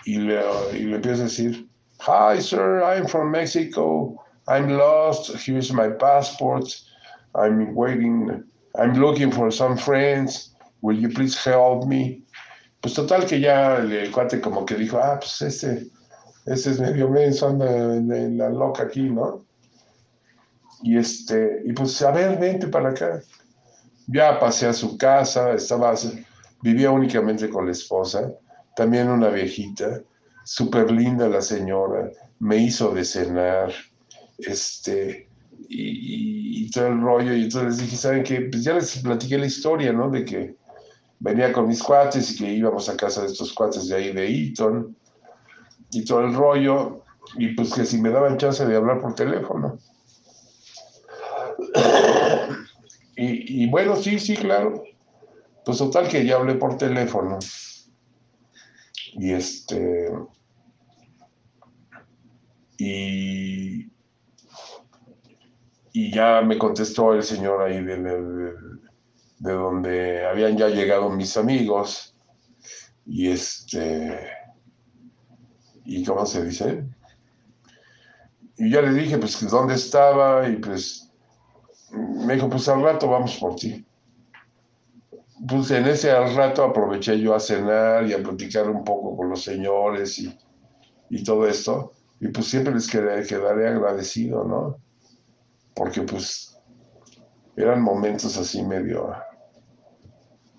y 0.04 0.18
le, 0.18 0.42
y 0.74 0.84
le 0.84 0.96
empiezo 0.96 1.22
a 1.22 1.24
decir, 1.24 1.70
Hi, 2.00 2.40
sir, 2.40 2.80
I'm 2.82 3.06
from 3.06 3.30
Mexico. 3.30 4.24
I'm 4.48 4.70
lost. 4.70 5.36
Here's 5.36 5.70
my 5.70 5.90
passport. 5.90 6.64
I'm 7.34 7.74
waiting. 7.74 8.42
I'm 8.74 8.94
looking 8.94 9.30
for 9.30 9.50
some 9.50 9.76
friends. 9.76 10.54
Will 10.80 10.96
you 10.96 11.10
please 11.10 11.36
help 11.36 11.86
me? 11.86 12.22
Pues 12.82 12.94
total 12.94 13.26
que 13.26 13.38
ya 13.38 13.76
el, 13.76 14.10
cuate 14.10 14.40
como 14.40 14.64
que 14.64 14.76
dijo, 14.76 14.98
ah, 14.98 15.18
pues 15.20 15.42
este, 15.42 15.90
este 16.46 16.70
es 16.70 16.80
medio 16.80 17.10
menso, 17.10 17.48
anda 17.48 17.66
en, 17.66 18.38
la 18.38 18.48
loca 18.48 18.84
aquí, 18.84 19.02
¿no? 19.02 19.44
Y 20.82 20.96
este, 20.96 21.62
y 21.64 21.72
pues 21.72 22.00
a 22.02 22.10
ver, 22.10 22.38
vente 22.38 22.66
para 22.68 22.90
acá. 22.90 23.20
Ya 24.06 24.40
pasé 24.40 24.66
a 24.66 24.72
su 24.72 24.96
casa, 24.96 25.52
estaba, 25.52 25.94
vivía 26.62 26.90
únicamente 26.90 27.48
con 27.48 27.66
la 27.66 27.72
esposa, 27.72 28.32
también 28.74 29.08
una 29.08 29.28
viejita, 29.28 30.00
súper 30.44 30.90
linda 30.90 31.28
la 31.28 31.42
señora, 31.42 32.10
me 32.38 32.56
hizo 32.56 32.92
de 32.92 33.04
cenar, 33.04 33.72
este, 34.38 35.28
y, 35.68 36.70
todo 36.70 36.86
el 36.86 37.00
rollo, 37.00 37.34
y 37.34 37.44
entonces 37.44 37.78
les 37.78 37.78
dije, 37.78 37.96
¿saben 37.96 38.22
qué? 38.22 38.42
Pues 38.42 38.62
ya 38.62 38.74
les 38.74 38.96
platiqué 38.98 39.38
la 39.38 39.46
historia, 39.46 39.92
¿no? 39.92 40.08
De 40.08 40.24
que 40.24 40.54
venía 41.18 41.52
con 41.52 41.66
mis 41.66 41.82
cuates 41.82 42.30
y 42.30 42.38
que 42.38 42.52
íbamos 42.52 42.88
a 42.88 42.96
casa 42.96 43.22
de 43.22 43.26
estos 43.26 43.52
cuates 43.52 43.88
de 43.88 43.96
ahí 43.96 44.12
de 44.12 44.28
Eton 44.28 44.96
y 45.90 46.04
todo 46.04 46.20
el 46.20 46.34
rollo, 46.34 47.02
y 47.36 47.48
pues 47.54 47.72
que 47.72 47.84
si 47.84 48.00
me 48.00 48.10
daban 48.10 48.38
chance 48.38 48.64
de 48.64 48.76
hablar 48.76 49.00
por 49.00 49.14
teléfono. 49.14 49.78
Y, 53.16 53.68
bueno, 53.68 53.96
sí, 53.96 54.18
sí, 54.18 54.34
claro. 54.34 54.82
Pues 55.64 55.78
total 55.78 56.08
que 56.08 56.24
ya 56.24 56.36
hablé 56.36 56.54
por 56.54 56.78
teléfono. 56.78 57.38
Y 59.12 59.32
este. 59.32 60.10
Y, 62.78 63.90
y 65.92 66.12
ya 66.12 66.40
me 66.40 66.56
contestó 66.56 67.12
el 67.12 67.22
señor 67.22 67.60
ahí 67.60 67.84
de, 67.84 67.96
de, 68.00 68.54
de 69.40 69.52
donde 69.52 70.24
habían 70.26 70.56
ya 70.56 70.68
llegado 70.68 71.10
mis 71.10 71.36
amigos 71.36 72.14
y 73.04 73.30
este, 73.30 74.20
y 75.84 76.04
cómo 76.04 76.24
se 76.24 76.44
dice, 76.44 76.84
y 78.56 78.70
ya 78.70 78.82
le 78.82 78.92
dije 78.92 79.18
pues 79.18 79.40
dónde 79.50 79.74
estaba 79.74 80.48
y 80.48 80.56
pues 80.56 81.09
me 81.92 82.34
dijo 82.34 82.48
pues 82.48 82.68
al 82.68 82.82
rato 82.82 83.08
vamos 83.08 83.36
por 83.36 83.56
ti. 83.56 83.84
Pues 85.48 85.70
en 85.70 85.86
ese 85.86 86.10
al 86.10 86.34
rato 86.34 86.62
aproveché 86.62 87.18
yo 87.18 87.34
a 87.34 87.40
cenar 87.40 88.06
y 88.06 88.12
a 88.12 88.22
platicar 88.22 88.68
un 88.68 88.84
poco 88.84 89.16
con 89.16 89.30
los 89.30 89.42
señores 89.42 90.18
y, 90.18 90.36
y 91.08 91.24
todo 91.24 91.46
esto. 91.46 91.92
Y 92.20 92.28
pues 92.28 92.46
siempre 92.46 92.74
les 92.74 92.86
quedaré, 92.88 93.68
agradecido, 93.68 94.44
¿no? 94.44 94.76
Porque 95.74 96.02
pues 96.02 96.58
eran 97.56 97.82
momentos 97.82 98.36
así 98.36 98.62
medio 98.62 99.14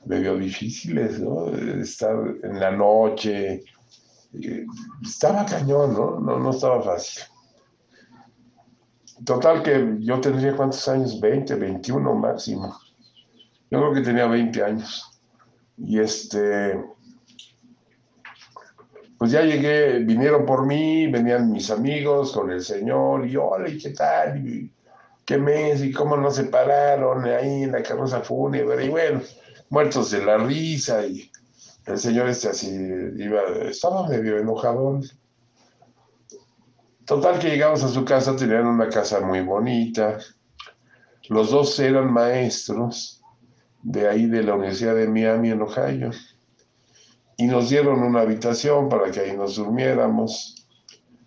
medio 0.06 0.36
difíciles, 0.36 1.20
¿no? 1.20 1.48
Estar 1.56 2.16
en 2.42 2.60
la 2.60 2.72
noche. 2.72 3.64
Estaba 5.04 5.46
cañón, 5.46 5.94
¿no? 5.94 6.20
No, 6.20 6.40
no 6.40 6.50
estaba 6.50 6.82
fácil. 6.82 7.24
Total 9.26 9.62
que 9.64 9.98
yo 10.00 10.20
tendría 10.20 10.56
cuántos 10.56 10.88
años, 10.88 11.20
20, 11.20 11.56
21 11.56 12.16
máximo. 12.16 12.78
Yo 13.70 13.80
creo 13.80 13.94
que 13.94 14.02
tenía 14.02 14.28
20 14.28 14.64
años. 14.64 15.22
Y 15.78 16.00
este, 16.00 16.84
pues 19.18 19.32
ya 19.32 19.42
llegué, 19.42 20.00
vinieron 20.00 20.46
por 20.46 20.66
mí, 20.66 21.08
venían 21.08 21.52
mis 21.52 21.70
amigos 21.72 22.32
con 22.34 22.52
el 22.52 22.62
señor, 22.62 23.28
y 23.28 23.36
hola, 23.36 23.70
¿y 23.70 23.78
qué 23.78 23.92
tal? 23.92 24.48
Y, 24.48 24.72
¿Qué 25.26 25.38
mes? 25.38 25.82
¿Y 25.84 25.92
cómo 25.92 26.18
nos 26.18 26.36
separaron 26.36 27.26
ahí 27.26 27.64
en 27.64 27.72
la 27.72 27.84
carroza 27.84 28.22
fúnebre? 28.22 28.86
Y 28.86 28.90
bueno, 28.90 29.22
muertos 29.70 30.12
de 30.12 30.26
la 30.26 30.38
risa 30.38 31.06
y 31.06 31.32
el 31.86 31.98
señor 31.98 32.28
este 32.28 32.50
así 32.50 32.68
iba, 33.16 33.42
estaba 33.64 34.08
medio 34.10 34.38
enojadón. 34.38 35.04
Total 37.12 37.40
que 37.40 37.50
llegamos 37.50 37.84
a 37.84 37.90
su 37.90 38.06
casa, 38.06 38.38
tenían 38.38 38.66
una 38.68 38.88
casa 38.88 39.20
muy 39.20 39.42
bonita. 39.42 40.18
Los 41.28 41.52
dos 41.52 41.78
eran 41.78 42.10
maestros 42.10 43.22
de 43.84 44.08
ahí 44.08 44.28
de 44.28 44.42
la 44.42 44.54
Universidad 44.54 44.96
de 44.96 45.10
Miami 45.10 45.50
en 45.50 45.62
Ohio. 45.62 46.12
Y 47.36 47.48
nos 47.48 47.70
dieron 47.70 48.02
una 48.02 48.22
habitación 48.22 48.88
para 48.88 49.12
que 49.12 49.20
ahí 49.20 49.36
nos 49.36 49.58
durmiéramos. 49.58 50.66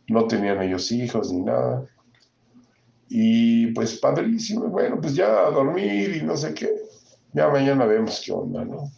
No 0.09 0.27
tenían 0.27 0.63
ellos 0.63 0.91
hijos 0.91 1.31
ni 1.31 1.43
nada. 1.43 1.87
Y 3.11 3.67
pues 3.75 3.99
padrísimo, 3.99 4.69
bueno, 4.69 4.99
pues 4.99 5.15
ya 5.15 5.47
a 5.47 5.51
dormir 5.51 6.17
y 6.17 6.23
no 6.23 6.35
sé 6.35 6.55
qué. 6.55 6.75
Ya 7.35 7.51
mañana 7.51 7.85
vemos 7.85 8.23
qué 8.25 8.33
onda, 8.33 8.65
¿no? 8.65 8.91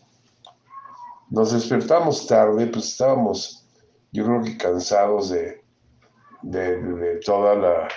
Nos 1.31 1.51
despertamos 1.51 2.29
tarde, 2.29 2.69
pues 2.69 2.91
estábamos, 2.93 3.67
yo 4.13 4.25
creo 4.25 4.41
que 4.45 4.57
cansados 4.57 5.31
de, 5.31 5.66
de, 6.47 7.21
toda 7.25 7.57
la 7.57 7.89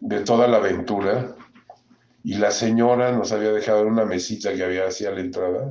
de 0.00 0.20
toda 0.20 0.46
la 0.46 0.58
aventura 0.58 1.34
y 2.22 2.34
la 2.34 2.50
señora 2.50 3.12
nos 3.12 3.32
había 3.32 3.52
dejado 3.52 3.86
una 3.86 4.04
mesita 4.04 4.52
que 4.54 4.64
había 4.64 4.86
hacia 4.86 5.10
la 5.10 5.20
entrada, 5.20 5.70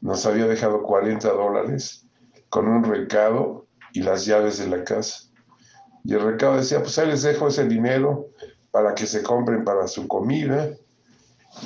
nos 0.00 0.24
había 0.26 0.46
dejado 0.46 0.82
40 0.82 1.28
dólares 1.28 2.06
con 2.50 2.68
un 2.68 2.84
recado 2.84 3.66
y 3.92 4.02
las 4.02 4.26
llaves 4.26 4.58
de 4.58 4.68
la 4.68 4.84
casa. 4.84 5.24
Y 6.04 6.14
el 6.14 6.20
recado 6.20 6.56
decía, 6.56 6.80
pues 6.80 6.96
ahí 6.98 7.08
les 7.08 7.22
dejo 7.22 7.48
ese 7.48 7.66
dinero 7.66 8.28
para 8.70 8.94
que 8.94 9.06
se 9.06 9.22
compren 9.24 9.64
para 9.64 9.88
su 9.88 10.06
comida 10.06 10.70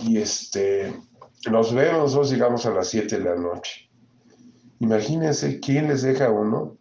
y 0.02 0.18
este, 0.18 0.94
nos 1.50 1.74
vemos, 1.74 2.02
nosotros 2.04 2.30
llegamos 2.30 2.64
a 2.64 2.70
las 2.70 2.88
7 2.88 3.18
de 3.18 3.24
la 3.24 3.36
noche. 3.36 3.90
Imagínense 4.78 5.61
quién 5.61 5.88
les 5.88 6.02
deja 6.02 6.30
uno 6.30 6.79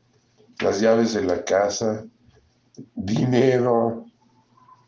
las 0.61 0.81
llaves 0.81 1.13
de 1.13 1.23
la 1.23 1.43
casa, 1.43 2.05
dinero 2.95 4.05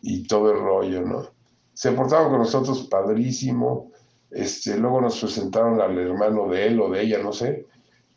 y 0.02 0.28
todo 0.28 0.52
el 0.52 0.60
rollo, 0.60 1.02
¿no? 1.02 1.30
Se 1.74 1.92
portaron 1.92 2.30
con 2.30 2.40
nosotros 2.40 2.88
padrísimo. 2.90 3.92
Este, 4.30 4.78
luego 4.78 5.02
nos 5.02 5.20
presentaron 5.20 5.82
al 5.82 5.98
hermano 5.98 6.48
de 6.48 6.68
él 6.68 6.80
o 6.80 6.90
de 6.90 7.02
ella, 7.02 7.20
no 7.22 7.34
sé, 7.34 7.66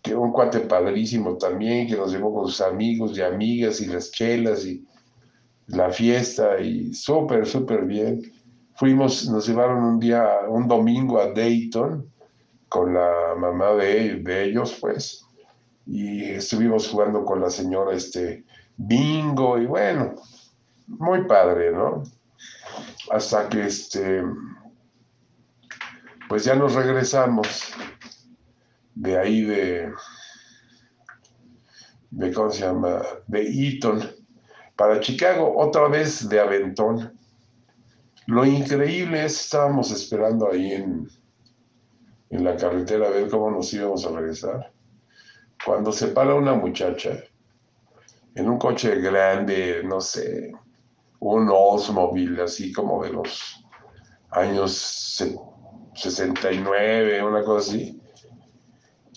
que 0.03 0.15
un 0.15 0.33
cuate 0.33 0.61
padrísimo 0.61 1.37
también, 1.39 1.89
que 1.89 1.97
nos 1.97 2.13
llevó 2.13 2.35
con 2.35 2.47
sus 2.47 2.61
amigos 2.61 3.17
y 3.17 3.23
amigas 3.23 3.81
y 3.81 3.87
las 3.87 4.11
chelas 4.11 4.65
y 4.65 4.85
la 5.69 5.91
fiesta 5.91 6.61
y 6.61 6.93
súper, 6.93 7.47
súper 7.47 7.85
bien. 7.85 8.23
Fuimos, 8.75 9.29
nos 9.29 9.47
llevaron 9.47 9.83
un 9.83 9.99
día, 9.99 10.29
un 10.49 10.69
domingo 10.69 11.21
a 11.21 11.33
Dayton 11.33 12.11
con 12.69 12.95
la 12.95 13.35
mamá 13.39 13.73
de, 13.75 14.17
de 14.17 14.45
ellos, 14.45 14.77
pues. 14.81 15.25
Y 15.87 16.25
estuvimos 16.25 16.89
jugando 16.89 17.25
con 17.25 17.41
la 17.41 17.51
señora 17.51 17.95
este 17.95 18.45
bingo 18.77 19.59
y 19.59 19.67
bueno, 19.67 20.15
muy 20.87 21.25
padre, 21.27 21.73
¿no? 21.73 22.03
Hasta 23.11 23.49
que 23.49 23.67
este, 23.67 24.23
pues 26.29 26.45
ya 26.45 26.55
nos 26.55 26.75
regresamos 26.75 27.73
de 28.95 29.19
ahí 29.19 29.43
de, 29.43 29.93
de 32.11 32.33
¿cómo 32.33 32.51
se 32.51 32.61
llama? 32.61 33.03
De 33.27 33.43
Eaton 33.43 34.03
para 34.77 35.01
Chicago, 35.01 35.55
otra 35.57 35.89
vez 35.89 36.29
de 36.29 36.41
Aventón. 36.41 37.13
Lo 38.27 38.45
increíble 38.45 39.25
es, 39.25 39.41
estábamos 39.43 39.91
esperando 39.91 40.51
ahí 40.51 40.73
en, 40.73 41.09
en 42.31 42.45
la 42.45 42.57
carretera 42.57 43.07
a 43.07 43.11
ver 43.11 43.29
cómo 43.29 43.51
nos 43.51 43.73
íbamos 43.73 44.05
a 44.07 44.11
regresar. 44.11 44.74
Cuando 45.65 45.93
se 45.93 46.09
para 46.09 46.35
una 46.35 46.55
muchacha 46.55 47.23
en 48.35 48.49
un 48.49 48.59
coche 48.59 49.01
grande, 49.01 49.83
no 49.85 50.01
sé, 50.01 50.53
un 51.21 51.49
Oldsmobile 51.49 52.43
así 52.43 52.73
como 52.73 53.03
de 53.03 53.13
los 53.13 53.65
años 54.31 55.23
69, 55.95 57.23
una 57.23 57.45
cosa 57.45 57.71
así, 57.71 58.01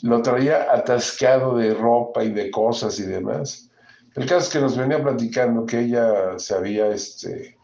lo 0.04 0.22
traía 0.22 0.72
atascado 0.72 1.58
de 1.58 1.74
ropa 1.74 2.24
y 2.24 2.32
de 2.32 2.52
cosas 2.52 3.00
y 3.00 3.04
demás. 3.04 3.70
El 4.16 4.26
caso 4.26 4.48
es 4.48 4.50
que 4.50 4.62
nos 4.62 4.78
venía 4.78 5.02
platicando 5.02 5.66
que 5.66 5.80
ella 5.80 6.38
se 6.38 6.56
había, 6.56 6.88
este, 6.88 7.58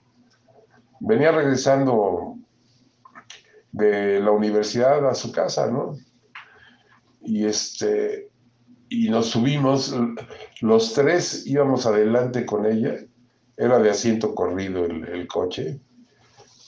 venía 1.00 1.32
regresando 1.32 2.38
de 3.72 4.20
la 4.20 4.32
universidad 4.32 5.08
a 5.08 5.16
su 5.16 5.32
casa, 5.32 5.68
¿no? 5.68 5.98
Y 7.22 7.46
este, 7.46 8.33
y 8.94 9.10
nos 9.10 9.28
subimos, 9.32 9.96
los 10.62 10.94
tres 10.94 11.48
íbamos 11.48 11.88
adelante 11.88 12.46
con 12.46 12.68
ella, 12.68 12.96
era 13.58 13.80
de 13.80 13.90
asiento 13.90 14.36
corrido 14.36 14.86
el, 14.86 15.04
el 15.08 15.28
coche, 15.28 15.80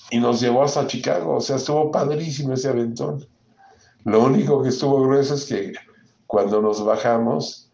y 0.10 0.20
nos 0.20 0.42
llevó 0.42 0.64
hasta 0.64 0.88
Chicago, 0.88 1.36
o 1.36 1.42
sea, 1.42 1.58
estuvo 1.58 1.92
padrísimo 1.92 2.54
ese 2.54 2.70
aventón. 2.70 3.28
Lo 4.06 4.24
único 4.24 4.64
que 4.64 4.70
estuvo 4.70 5.02
grueso 5.02 5.36
es 5.36 5.46
que 5.46 5.74
cuando 6.26 6.62
nos 6.64 6.84
bajamos 6.84 7.72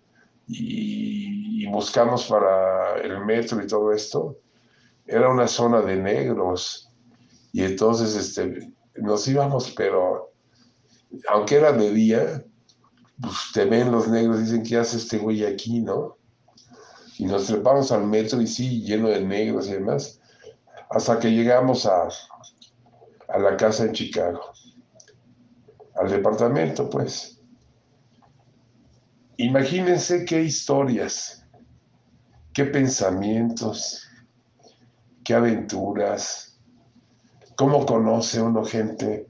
y, 0.47 1.64
y, 1.64 1.68
buscamos 1.68 2.26
para 2.26 2.99
el 3.02 3.24
metro 3.26 3.64
y 3.64 3.68
todo 3.68 3.93
esto, 3.93 4.38
era 5.08 5.30
una 5.30 5.47
zona 5.47 5.82
de 5.82 5.95
negros. 5.95 6.89
Y 7.54 7.64
entonces 7.64 8.16
este, 8.16 8.74
nos 8.95 9.28
íbamos, 9.28 9.72
pero 9.72 10.34
aunque 11.30 11.56
era 11.56 11.72
de 11.72 11.91
día, 11.91 12.45
pues 13.22 13.36
te 13.53 13.65
ven 13.65 13.91
los 13.91 14.07
negros, 14.07 14.39
dicen, 14.39 14.63
¿qué 14.63 14.78
hace 14.78 14.97
este 14.97 15.17
güey 15.17 15.45
aquí, 15.45 15.82
no? 15.82 16.17
Y 17.17 17.26
nos 17.26 17.45
trepamos 17.45 17.91
al 17.91 18.05
metro 18.07 18.41
y 18.41 18.47
sí, 18.47 18.82
lleno 18.82 19.09
de 19.09 19.22
negros 19.22 19.67
y 19.67 19.74
demás, 19.74 20.19
hasta 20.89 21.19
que 21.19 21.30
llegamos 21.30 21.86
a, 21.86 22.09
a 23.28 23.39
la 23.39 23.55
casa 23.55 23.86
en 23.86 23.93
Chicago 23.93 24.41
al 25.95 26.09
departamento, 26.09 26.89
pues. 26.89 27.39
Imagínense 29.38 30.26
qué 30.26 30.43
historias, 30.43 31.45
qué 32.53 32.65
pensamientos, 32.65 34.07
qué 35.24 35.34
aventuras, 35.34 36.59
cómo 37.55 37.86
conoce 37.86 38.41
uno 38.41 38.63
gente 38.63 39.28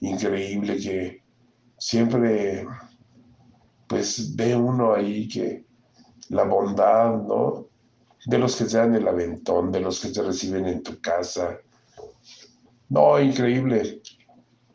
increíble 0.00 0.76
que 0.76 1.22
siempre, 1.78 2.66
pues 3.88 4.36
ve 4.36 4.54
uno 4.54 4.94
ahí 4.94 5.26
que 5.28 5.64
la 6.28 6.44
bondad, 6.44 7.16
¿no? 7.22 7.66
De 8.26 8.38
los 8.38 8.56
que 8.56 8.64
te 8.64 8.76
dan 8.76 8.94
el 8.94 9.08
aventón, 9.08 9.72
de 9.72 9.80
los 9.80 10.00
que 10.00 10.08
te 10.10 10.22
reciben 10.22 10.66
en 10.66 10.82
tu 10.82 11.00
casa. 11.00 11.58
No, 12.90 13.18
increíble. 13.20 14.02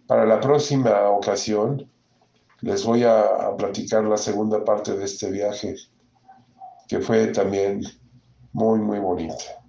Para 0.07 0.25
la 0.25 0.39
próxima 0.39 1.09
ocasión 1.09 1.89
les 2.61 2.85
voy 2.85 3.03
a, 3.03 3.55
platicar 3.57 4.05
la 4.05 4.17
segunda 4.17 4.63
parte 4.63 4.95
de 4.95 5.03
este 5.03 5.29
viaje, 5.29 5.75
que 6.87 6.99
fue 6.99 7.27
también 7.27 7.83
muy, 8.53 8.79
muy 8.79 8.99
bonita. 8.99 9.61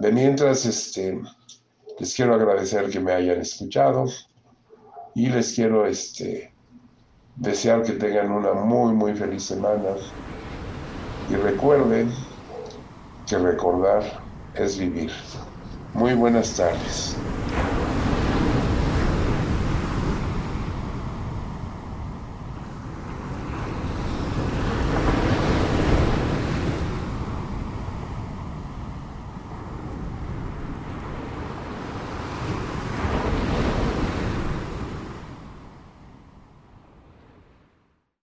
De 0.00 0.12
mientras, 0.12 0.64
este, 0.66 1.20
les 1.98 2.14
quiero 2.14 2.34
agradecer 2.34 2.88
que 2.90 3.00
me 3.00 3.12
hayan 3.12 3.40
escuchado 3.40 4.06
y 5.14 5.28
les 5.28 5.54
quiero 5.54 5.86
este, 5.86 6.54
desear 7.38 7.82
que 7.84 7.92
tengan 7.94 8.30
una 8.32 8.52
muy, 8.54 8.94
muy 8.94 9.14
feliz 9.14 9.46
semana. 9.46 9.96
Y 11.28 11.36
recuerden 11.36 12.12
que 13.26 13.38
recordar 13.38 14.02
es 14.54 14.76
vivir. 14.78 15.12
Muy 15.92 16.14
buenas 16.14 16.54
tardes. 16.56 17.24